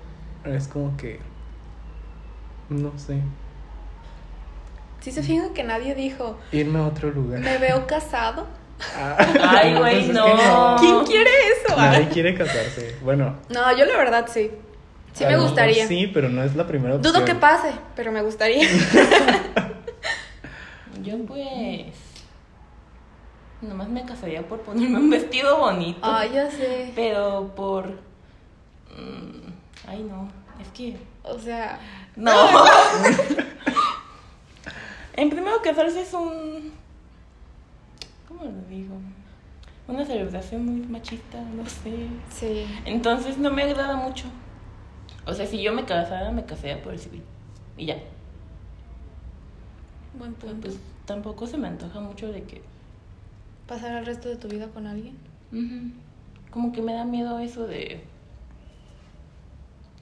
[0.44, 1.18] es como que,
[2.68, 3.20] no sé.
[5.00, 6.38] Sí se fijan que nadie dijo.
[6.52, 7.40] Irme a otro lugar.
[7.40, 8.46] Me veo casado.
[8.96, 9.16] Ah.
[9.42, 10.76] Ay, güey, no.
[10.78, 11.76] ¿Quién quiere eso?
[11.76, 12.96] Nadie quiere casarse.
[13.02, 13.36] Bueno.
[13.48, 14.50] No, yo la verdad sí.
[15.12, 15.86] Sí me gustaría.
[15.86, 17.12] Sí, pero no es la primera opción.
[17.12, 18.66] Dudo que pase, pero me gustaría.
[21.02, 21.96] Yo pues...
[23.62, 25.98] Nomás me casaría por ponerme un vestido bonito.
[26.02, 26.92] Ay, ya sé.
[26.96, 27.86] Pero por...
[28.96, 29.52] mm,
[29.86, 30.28] Ay, no.
[30.60, 30.96] Es que...
[31.22, 31.78] O sea,
[32.16, 32.32] No.
[35.14, 36.72] en primero casarse es un...
[38.26, 38.94] ¿Cómo lo digo?
[39.88, 42.06] Una celebración muy machista, no sé.
[42.30, 42.66] sí.
[42.84, 44.26] Entonces no me agrada mucho.
[45.26, 47.22] O sea, si yo me casara, me casaría por el civil.
[47.76, 47.96] Y ya.
[50.20, 50.68] Buen Pero, punto.
[50.68, 52.62] pues tampoco se me antoja mucho de que...
[53.66, 55.16] ¿Pasar el resto de tu vida con alguien?
[55.52, 55.90] Ujú.
[56.52, 58.04] Como que me da miedo eso de...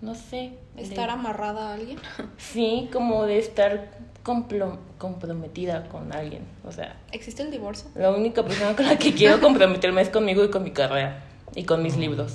[0.00, 0.52] No sé.
[0.76, 1.98] de- ¿Estar amarrada a alguien?
[2.36, 3.90] Sí, como de estar
[4.24, 6.42] complo- comprometida con alguien.
[6.64, 7.88] O sea, ¿Existe el divorcio?
[7.94, 11.24] la única persona con la que quiero comprometerme es conmigo y con mi carrera.
[11.54, 12.34] Y con mis libros.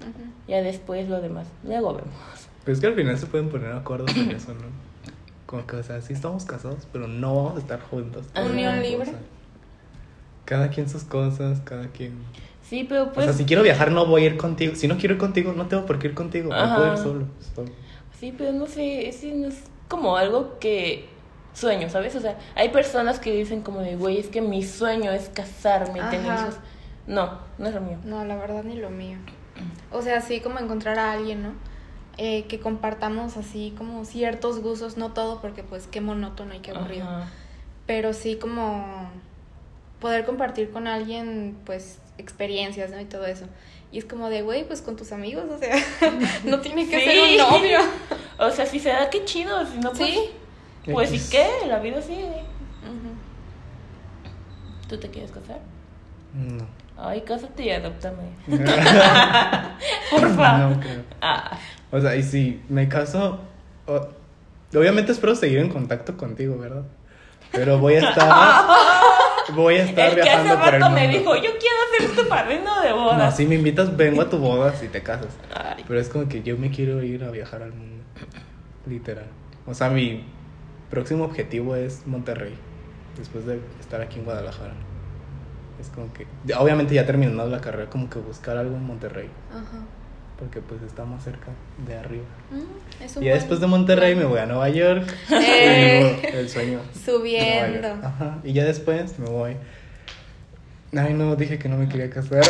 [0.00, 0.30] Ujú.
[0.48, 1.46] Ya después lo demás.
[1.64, 2.14] Luego vemos.
[2.64, 4.89] Pues es que al final se pueden poner acuerdos en eso, ¿no?
[5.50, 8.24] Como que, o sea, sí estamos casados, pero no vamos a estar juntos.
[8.36, 9.10] Unión libre.
[10.44, 12.22] Cada quien sus cosas, cada quien...
[12.62, 13.26] Sí, pero pues...
[13.26, 14.76] o sea, si quiero viajar no voy a ir contigo.
[14.76, 16.52] Si no quiero ir contigo, no tengo por qué ir contigo.
[16.52, 16.68] Ajá.
[16.68, 17.26] No puedo ir solo.
[17.52, 17.72] solo.
[18.20, 21.08] Sí, pero no sé, ese no es como algo que
[21.52, 22.14] sueño, ¿sabes?
[22.14, 25.98] O sea, hay personas que dicen como de, güey, es que mi sueño es casarme
[25.98, 26.58] y tener hijos.
[27.08, 27.98] No, no es lo mío.
[28.04, 29.18] No, la verdad ni lo mío.
[29.90, 31.69] O sea, sí como encontrar a alguien, ¿no?
[32.18, 36.72] Eh, que compartamos así como ciertos gustos, no todo porque pues qué monótono y qué
[36.72, 37.04] aburrido.
[37.08, 37.28] Ajá.
[37.86, 39.10] Pero sí como
[40.00, 43.00] poder compartir con alguien pues experiencias, ¿no?
[43.00, 43.46] Y todo eso.
[43.92, 45.74] Y es como de, güey, pues con tus amigos, o sea,
[46.44, 47.04] no tiene que Sí.
[47.06, 47.78] ser un novio.
[48.38, 50.10] O sea, si se da, qué chido, si no, pues...
[50.10, 50.30] Sí.
[50.92, 51.46] Pues, ¿y qué?
[51.68, 52.24] La vida sigue.
[52.24, 53.12] Ujú.
[54.88, 55.60] ¿Tú te quieres casar?
[56.34, 56.66] No.
[56.96, 58.30] Ay, cásate y adoptame.
[60.10, 60.58] Porfa.
[60.58, 61.02] No creo.
[61.20, 61.58] Ah,
[61.92, 63.40] O sea, y si me caso,
[63.86, 64.08] o-
[64.78, 66.82] obviamente espero seguir en contacto contigo, ¿verdad?
[67.52, 68.66] Pero voy a estar,
[69.54, 71.00] voy a estar el que hace viajando por el rato mundo.
[71.00, 73.36] me dijo, yo quiero ser tu padrino de No, bodas.
[73.36, 75.36] si me invitas, vengo a tu boda si te casas.
[75.54, 75.84] Ay.
[75.86, 78.04] Pero es como que yo me quiero ir a viajar al mundo.
[78.86, 79.26] Literal.
[79.66, 80.24] O sea, mi
[80.90, 82.54] próximo objetivo es Monterrey.
[83.18, 84.74] Después de estar aquí en Guadalajara.
[85.80, 86.26] Es como que.
[86.54, 89.28] Obviamente ya terminando la carrera, como que buscar algo en Monterrey.
[89.50, 89.78] Ajá.
[90.40, 91.48] Porque pues está más cerca
[91.86, 92.24] de arriba.
[92.50, 95.06] Mm, es un Y buen después de Monterrey me voy a Nueva York.
[95.30, 96.30] Eh.
[96.32, 96.80] Y el sueño.
[97.04, 97.88] Subiendo.
[98.02, 98.38] Ajá.
[98.42, 99.56] Y ya después me voy.
[100.96, 102.40] Ay, no, dije que no me quería casar.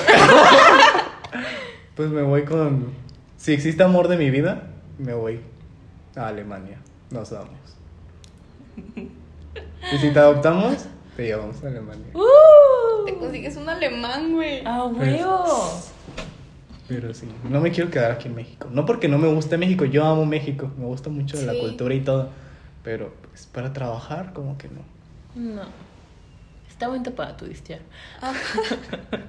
[1.95, 2.93] pues me voy con.
[3.37, 5.41] Si existe amor de mi vida, me voy
[6.17, 6.79] a Alemania.
[7.11, 7.59] Nos vamos.
[9.93, 12.07] Y si te adoptamos, te llevamos a Alemania.
[12.15, 13.05] ¡Uh!
[13.05, 14.63] Te consigues un alemán, güey.
[14.65, 15.81] ¡Ah, huevo!
[16.91, 18.67] Pero sí, no me quiero quedar aquí en México.
[18.73, 20.73] No porque no me guste México, yo amo México.
[20.77, 22.31] Me gusta mucho la cultura y todo.
[22.83, 24.83] Pero pues, para trabajar, como que no.
[25.41, 25.63] No.
[26.69, 27.79] Está bonito para turistear.
[28.21, 28.33] Ah,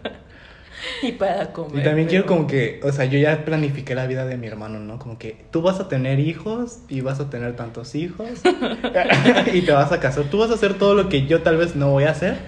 [1.03, 1.81] y para comer.
[1.81, 4.79] Y también quiero como que, o sea, yo ya planifiqué la vida de mi hermano,
[4.79, 4.97] ¿no?
[4.97, 8.27] Como que tú vas a tener hijos y vas a tener tantos hijos
[9.53, 10.23] y te vas a casar.
[10.31, 12.39] Tú vas a hacer todo lo que yo tal vez no voy a hacer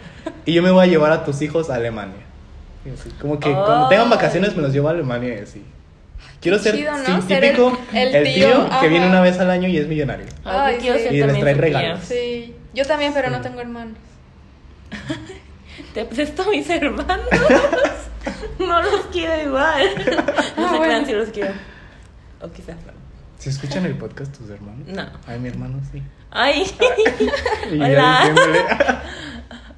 [0.47, 2.22] y yo me voy a llevar a tus hijos a Alemania.
[2.85, 5.63] Y así, como que cuando tengan vacaciones me los llevo a Alemania y así.
[6.41, 7.21] Quiero ser chido, ¿no?
[7.21, 9.87] sí, Ser el- típico, el el, tío, que viene una vez al año y es
[9.87, 10.25] millonario.
[10.43, 11.15] Ay, Ay, sí.
[11.15, 11.99] Y les trae regalos.
[12.03, 12.55] sí.
[12.73, 13.97] Yo también, pero no tengo hermanos.
[15.93, 17.27] Te presto a mis hermanos.
[18.59, 19.87] no los quiero igual.
[20.57, 20.81] No Ah, se bueno.
[20.83, 21.53] crean si los quiero.
[22.41, 22.93] O quizás no.
[23.37, 24.87] ¿Se escuchan el podcast tus hermanos?
[24.87, 25.05] No.
[25.27, 26.01] Ay, mi hermano sí.
[26.31, 26.65] Ay.
[27.71, 29.03] Hola.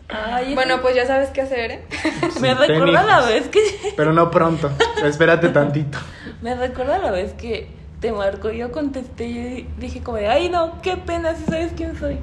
[0.10, 1.84] Ay, Bueno, pues ya sabes qué hacer, ¿eh?
[2.42, 3.60] me sí, ten recuerda la vez que.
[3.98, 4.72] Pero no pronto.
[5.04, 5.98] Espérate tantito.
[6.42, 7.68] Me recuerda la vez que
[8.00, 11.74] te marcó y yo contesté y dije como de, ay no, qué pena si sabes
[11.76, 12.20] quién soy.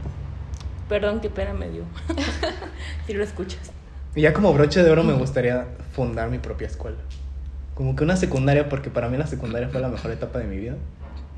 [0.88, 1.85] Perdón, qué pena me dio.
[3.07, 3.73] si lo escuchas.
[4.14, 6.99] Y ya como broche de oro me gustaría fundar mi propia escuela.
[7.75, 10.59] Como que una secundaria, porque para mí la secundaria fue la mejor etapa de mi
[10.59, 10.75] vida.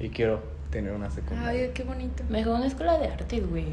[0.00, 1.66] Y quiero tener una secundaria.
[1.66, 2.24] Ay, qué bonito.
[2.28, 3.64] Mejor una escuela de artes, güey.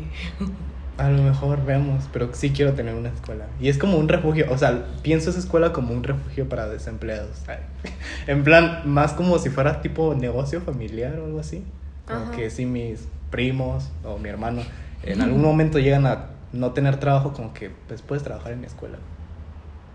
[1.02, 3.46] A lo mejor veamos, pero sí quiero tener una escuela.
[3.60, 7.38] Y es como un refugio, o sea, pienso esa escuela como un refugio para desempleados.
[8.28, 11.64] En plan, más como si fuera tipo negocio familiar o algo así.
[12.06, 12.32] Como Ajá.
[12.34, 14.62] que si mis primos o mi hermano
[15.04, 18.68] en algún momento llegan a no tener trabajo, como que pues puedes trabajar en mi
[18.68, 18.98] escuela,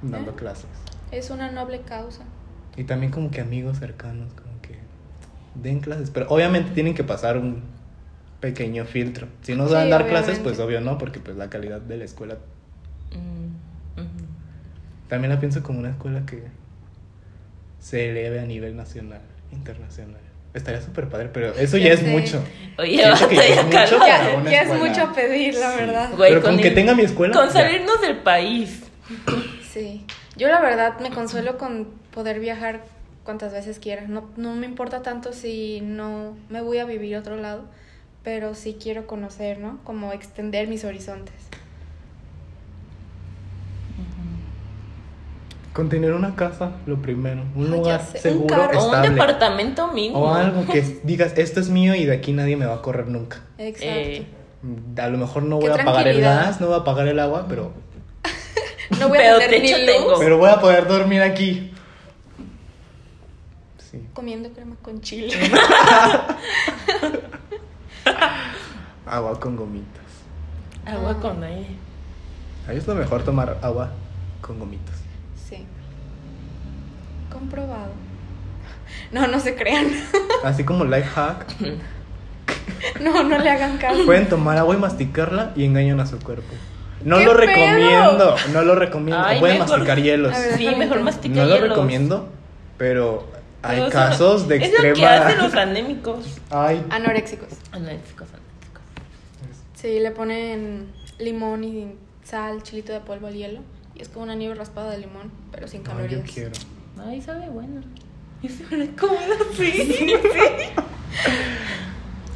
[0.02, 0.36] dando Ah.
[0.36, 0.66] clases.
[1.12, 2.24] Es una noble causa.
[2.76, 4.76] Y también como que amigos cercanos, como que
[5.54, 6.10] den clases.
[6.10, 7.62] Pero obviamente tienen que pasar un
[8.40, 9.28] pequeño filtro.
[9.42, 12.04] Si no Sí, saben dar clases, pues obvio no, porque pues la calidad de la
[12.04, 12.36] escuela
[13.12, 15.08] Mm.
[15.08, 16.42] También la pienso como una escuela que
[17.78, 19.20] se eleve a nivel nacional,
[19.52, 20.20] internacional.
[20.52, 22.42] Estaría súper padre, pero eso ya, es mucho.
[22.78, 23.98] Oye, ya es mucho
[24.50, 25.76] ya, es mucho pedir, la Sí.
[25.78, 26.10] verdad.
[26.16, 27.34] Güey, Pero con, con que el- tenga mi escuela.
[27.34, 27.52] Con ya.
[27.52, 28.82] salirnos del país.
[29.72, 30.06] Sí.
[30.38, 32.84] Yo la verdad me consuelo con poder viajar
[33.24, 34.06] cuantas veces quiera.
[34.08, 37.66] No, no me importa tanto si no me voy a vivir a otro lado,
[38.26, 39.78] pero sí quiero conocer, ¿no?
[39.84, 41.32] Como extender mis horizontes.
[45.72, 47.44] Con tener una casa, lo primero.
[47.54, 48.80] Un Ay, lugar sé, un seguro, carro.
[48.80, 49.10] O un estable.
[49.10, 50.18] departamento mínimo.
[50.18, 53.06] O algo que digas, esto es mío y de aquí nadie me va a correr
[53.06, 53.42] nunca.
[53.58, 53.86] Exacto.
[53.94, 54.26] Eh,
[55.00, 57.20] A lo mejor no Qué voy a pagar el gas, no voy a pagar el
[57.20, 57.72] agua, pero,
[58.98, 60.10] No voy a Pero tener techo ni tengo.
[60.10, 61.70] luz pero voy a poder dormir aquí.
[63.78, 64.00] Sí.
[64.14, 65.32] comiendo crema con chile.
[69.06, 70.02] Agua con gomitas.
[70.84, 71.20] agua Ah.
[71.20, 71.68] con aire.
[72.68, 73.90] Ahí es lo mejor tomar agua
[74.40, 74.96] con gomitas.
[75.48, 75.64] Sí.
[77.32, 77.92] Comprobado.
[79.12, 79.86] No, no se crean.
[80.44, 81.46] Así como life hack,
[83.00, 84.04] No, no le hagan caso.
[84.04, 86.54] pueden tomar agua y masticarla y engañan a su cuerpo.
[87.04, 87.40] No ¡Qué lo pedo!
[87.46, 89.22] recomiendo, no lo recomiendo.
[89.24, 90.32] Ay, pueden mejor- masticar hielos.
[90.32, 91.04] Ver, Sí, mejor ver.
[91.04, 92.28] mastica No lo recomiendo,
[92.78, 93.28] pero
[93.68, 95.14] hay casos de Es lo que extrema.
[95.26, 96.38] hacen los anémicos.
[96.50, 97.48] Ay, Anoréxicos.
[97.72, 98.82] Anémicos, anémicos.
[99.74, 100.86] Sí, le ponen
[101.18, 101.94] limón y
[102.24, 103.60] sal, chilito de polvo al hielo.
[103.94, 106.30] Y es como una nieve raspada de limón, pero sin Ay, yo calorías.
[106.30, 106.52] quiero.
[107.06, 107.82] Ay, sabe bueno.
[108.42, 109.72] Y se me así.
[109.72, 110.14] sí.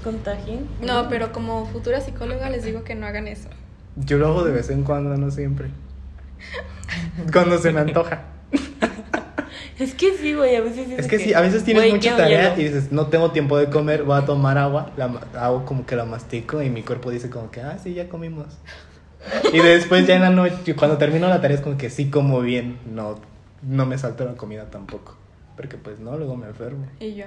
[0.03, 0.67] Con tajín.
[0.81, 3.51] No, pero como futura psicóloga les digo que no hagan eso.
[3.97, 5.69] Yo lo hago de vez en cuando, no siempre.
[7.33, 8.23] Cuando se me antoja.
[9.81, 12.55] Es que sí, güey, a veces Es que sí, a veces tienes güey, mucha tarea
[12.59, 15.87] y dices, no tengo tiempo de comer, voy a tomar agua, la, ma- hago como
[15.87, 18.47] que la mastico y mi cuerpo dice como que, ah, sí, ya comimos.
[19.53, 22.41] Y después ya en la noche, cuando termino la tarea es como que sí como
[22.41, 23.19] bien, no,
[23.63, 25.17] no me salto la comida tampoco.
[25.57, 26.87] Porque pues no, luego me enfermo.
[27.01, 27.25] Y yo.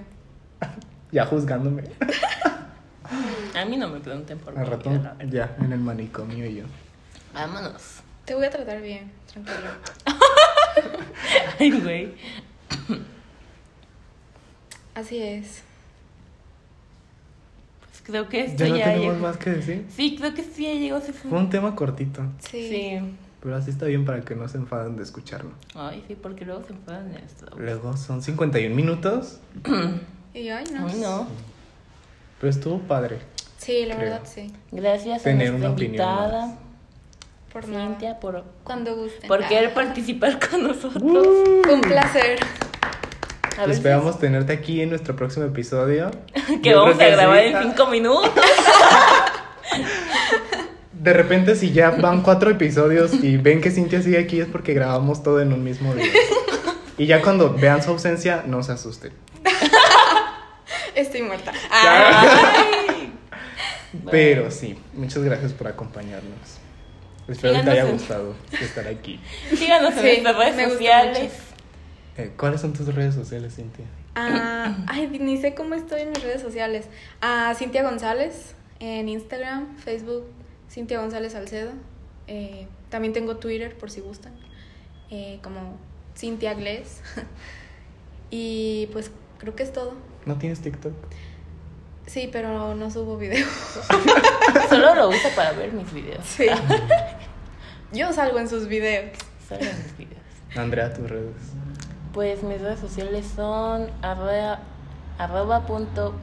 [1.12, 1.84] Ya juzgándome.
[3.56, 5.16] A mí no me pregunten por Al rato, verdad.
[5.30, 6.64] ya, en el manicomio y yo.
[7.36, 8.00] Vámonos.
[8.26, 9.70] Te voy a tratar bien, tranquilo.
[11.60, 12.14] Ay, güey.
[14.96, 15.64] Así es.
[17.82, 19.28] Pues creo que esto Ya no ya tenemos llegó.
[19.28, 19.86] más que decir.
[19.90, 22.70] Sí, creo que sí ya llegó Fue un tema cortito, Sí.
[22.70, 23.00] Sí.
[23.42, 25.52] pero así está bien para que no se enfaden de escucharlo.
[25.76, 27.48] Ay, sí, porque luego se enfadan de esto.
[27.58, 29.40] Luego son 51 minutos,
[30.34, 30.88] Y ay, no.
[30.88, 31.28] Ay, no.
[32.40, 33.20] pero estuvo padre.
[33.58, 34.10] Sí, la Creo.
[34.12, 34.52] verdad, sí.
[34.72, 36.58] Gracias Tener a nuestra una opinión invitada,
[37.54, 37.86] Por nada.
[37.88, 39.28] Cintia, por, Cuando gusten.
[39.28, 39.48] por Ah.
[39.48, 41.04] querer participar con nosotros.
[41.04, 42.40] Un placer.
[43.60, 46.10] A si- Esperamos tenerte aquí en nuestro próximo episodio.
[46.64, 47.46] que Yo vamos a grabar sí.
[47.54, 48.32] en cinco minutos.
[50.94, 54.74] De repente, si ya van cuatro episodios y ven que Cintia sigue aquí, es porque
[54.74, 56.12] grabamos todo en un mismo día.
[56.96, 59.12] Y ya cuando vean su ausencia, no se asusten.
[60.96, 61.52] Estoy muerta.
[61.72, 63.12] Ay.
[64.12, 66.60] Pero sí, muchas gracias por acompañarnos.
[67.28, 69.20] Espero que te Síganos haya en- gustado estar aquí.
[69.56, 71.34] Síganos en Sí, nuestras redes sociales.
[72.18, 73.86] Eh, ¿Cuáles son tus redes sociales, Cintia?
[74.16, 76.88] Ah, ay, ni sé cómo estoy en mis redes sociales.
[77.22, 80.26] Ah, Cintia González en Instagram, Facebook,
[80.70, 81.72] Cintia González Salcedo.
[82.28, 84.34] Eh, también tengo Twitter por si gustan,
[85.10, 85.78] eh, como
[86.16, 87.02] Cintia Gles.
[88.30, 89.94] y pues creo que es todo.
[90.26, 90.94] ¿No tienes TikTok?
[92.06, 93.46] Sí, pero no subo video.
[94.70, 96.24] Solo lo uso para ver mis videos.
[96.26, 96.48] Sí.
[97.92, 99.18] Yo salgo en sus videos.
[99.48, 100.22] Solo en mis videos.
[100.56, 101.36] Andrea, tus redes.
[102.14, 104.60] Pues mis redes sociales son arroba,
[105.18, 106.14] arroba punto...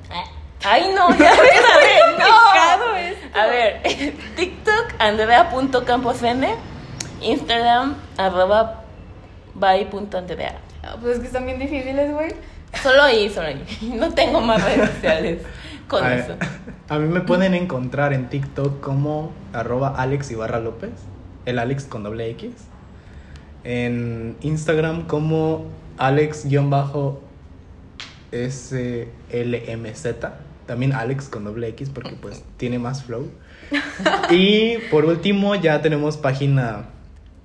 [0.62, 2.96] Ay, no, ya ves, a ver, complicado no.
[2.96, 3.38] esto.
[3.38, 3.82] A ver,
[4.36, 6.44] TikTok, andrea.camposn,
[7.22, 8.84] Instagram, arroba
[9.54, 10.58] by.andrea.
[10.82, 12.34] Ah, Pues es que están bien difíciles, güey.
[12.82, 13.64] Solo ahí, solo ahí.
[13.94, 15.42] No tengo más redes sociales
[15.90, 16.36] con a, eso.
[16.88, 20.92] a mí me pueden encontrar en TikTok como arroba Alex Ibarra López,
[21.44, 22.52] el Alex con doble X.
[23.64, 25.66] En Instagram como
[25.98, 26.46] Alex-SLMZ,
[30.66, 33.28] también Alex con doble X porque pues tiene más flow.
[34.30, 36.86] Y por último ya tenemos página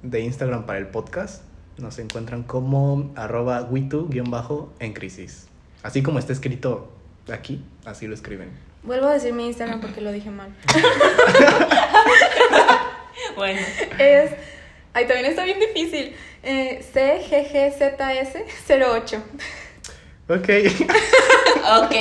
[0.04, 1.44] de Instagram para el podcast.
[1.78, 5.48] Nos encuentran como arroba witu-en crisis.
[5.84, 6.95] Así como está escrito
[7.34, 8.50] aquí, así lo escriben.
[8.84, 10.50] Vuelvo a decir mi Instagram porque lo dije mal.
[13.36, 13.60] Bueno,
[14.00, 14.32] Es.
[14.94, 16.16] Ay, también está bien difícil.
[16.42, 19.18] Eh, CGGZS08.
[20.28, 20.38] Ok.
[21.84, 21.96] ok,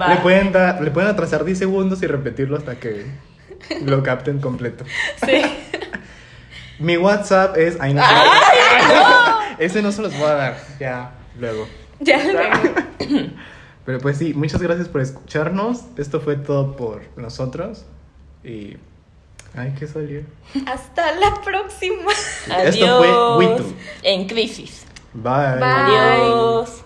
[0.00, 0.08] va.
[0.08, 3.06] le, pueden dar, le pueden atrasar 10 segundos y repetirlo hasta que
[3.84, 4.84] lo capten completo.
[5.24, 5.42] Sí.
[6.80, 7.76] Mi WhatsApp es...
[7.78, 8.18] Ay, no, ¡Ay,
[8.88, 9.38] no!
[9.58, 10.56] Ese no se los voy a dar.
[10.80, 11.68] Ya, luego.
[12.00, 12.50] Ya luego.
[13.84, 15.84] Pero pues sí, muchas gracias por escucharnos.
[15.96, 17.84] Esto fue todo por nosotros.
[18.44, 18.76] Y
[19.54, 20.26] hay que salir.
[20.66, 22.12] Hasta la próxima.
[22.50, 22.74] Adiós.
[22.74, 23.74] Esto fue Witu.
[24.02, 24.84] En crisis.
[25.12, 25.56] Bye.
[25.58, 25.64] Bye.
[25.64, 26.84] Adiós.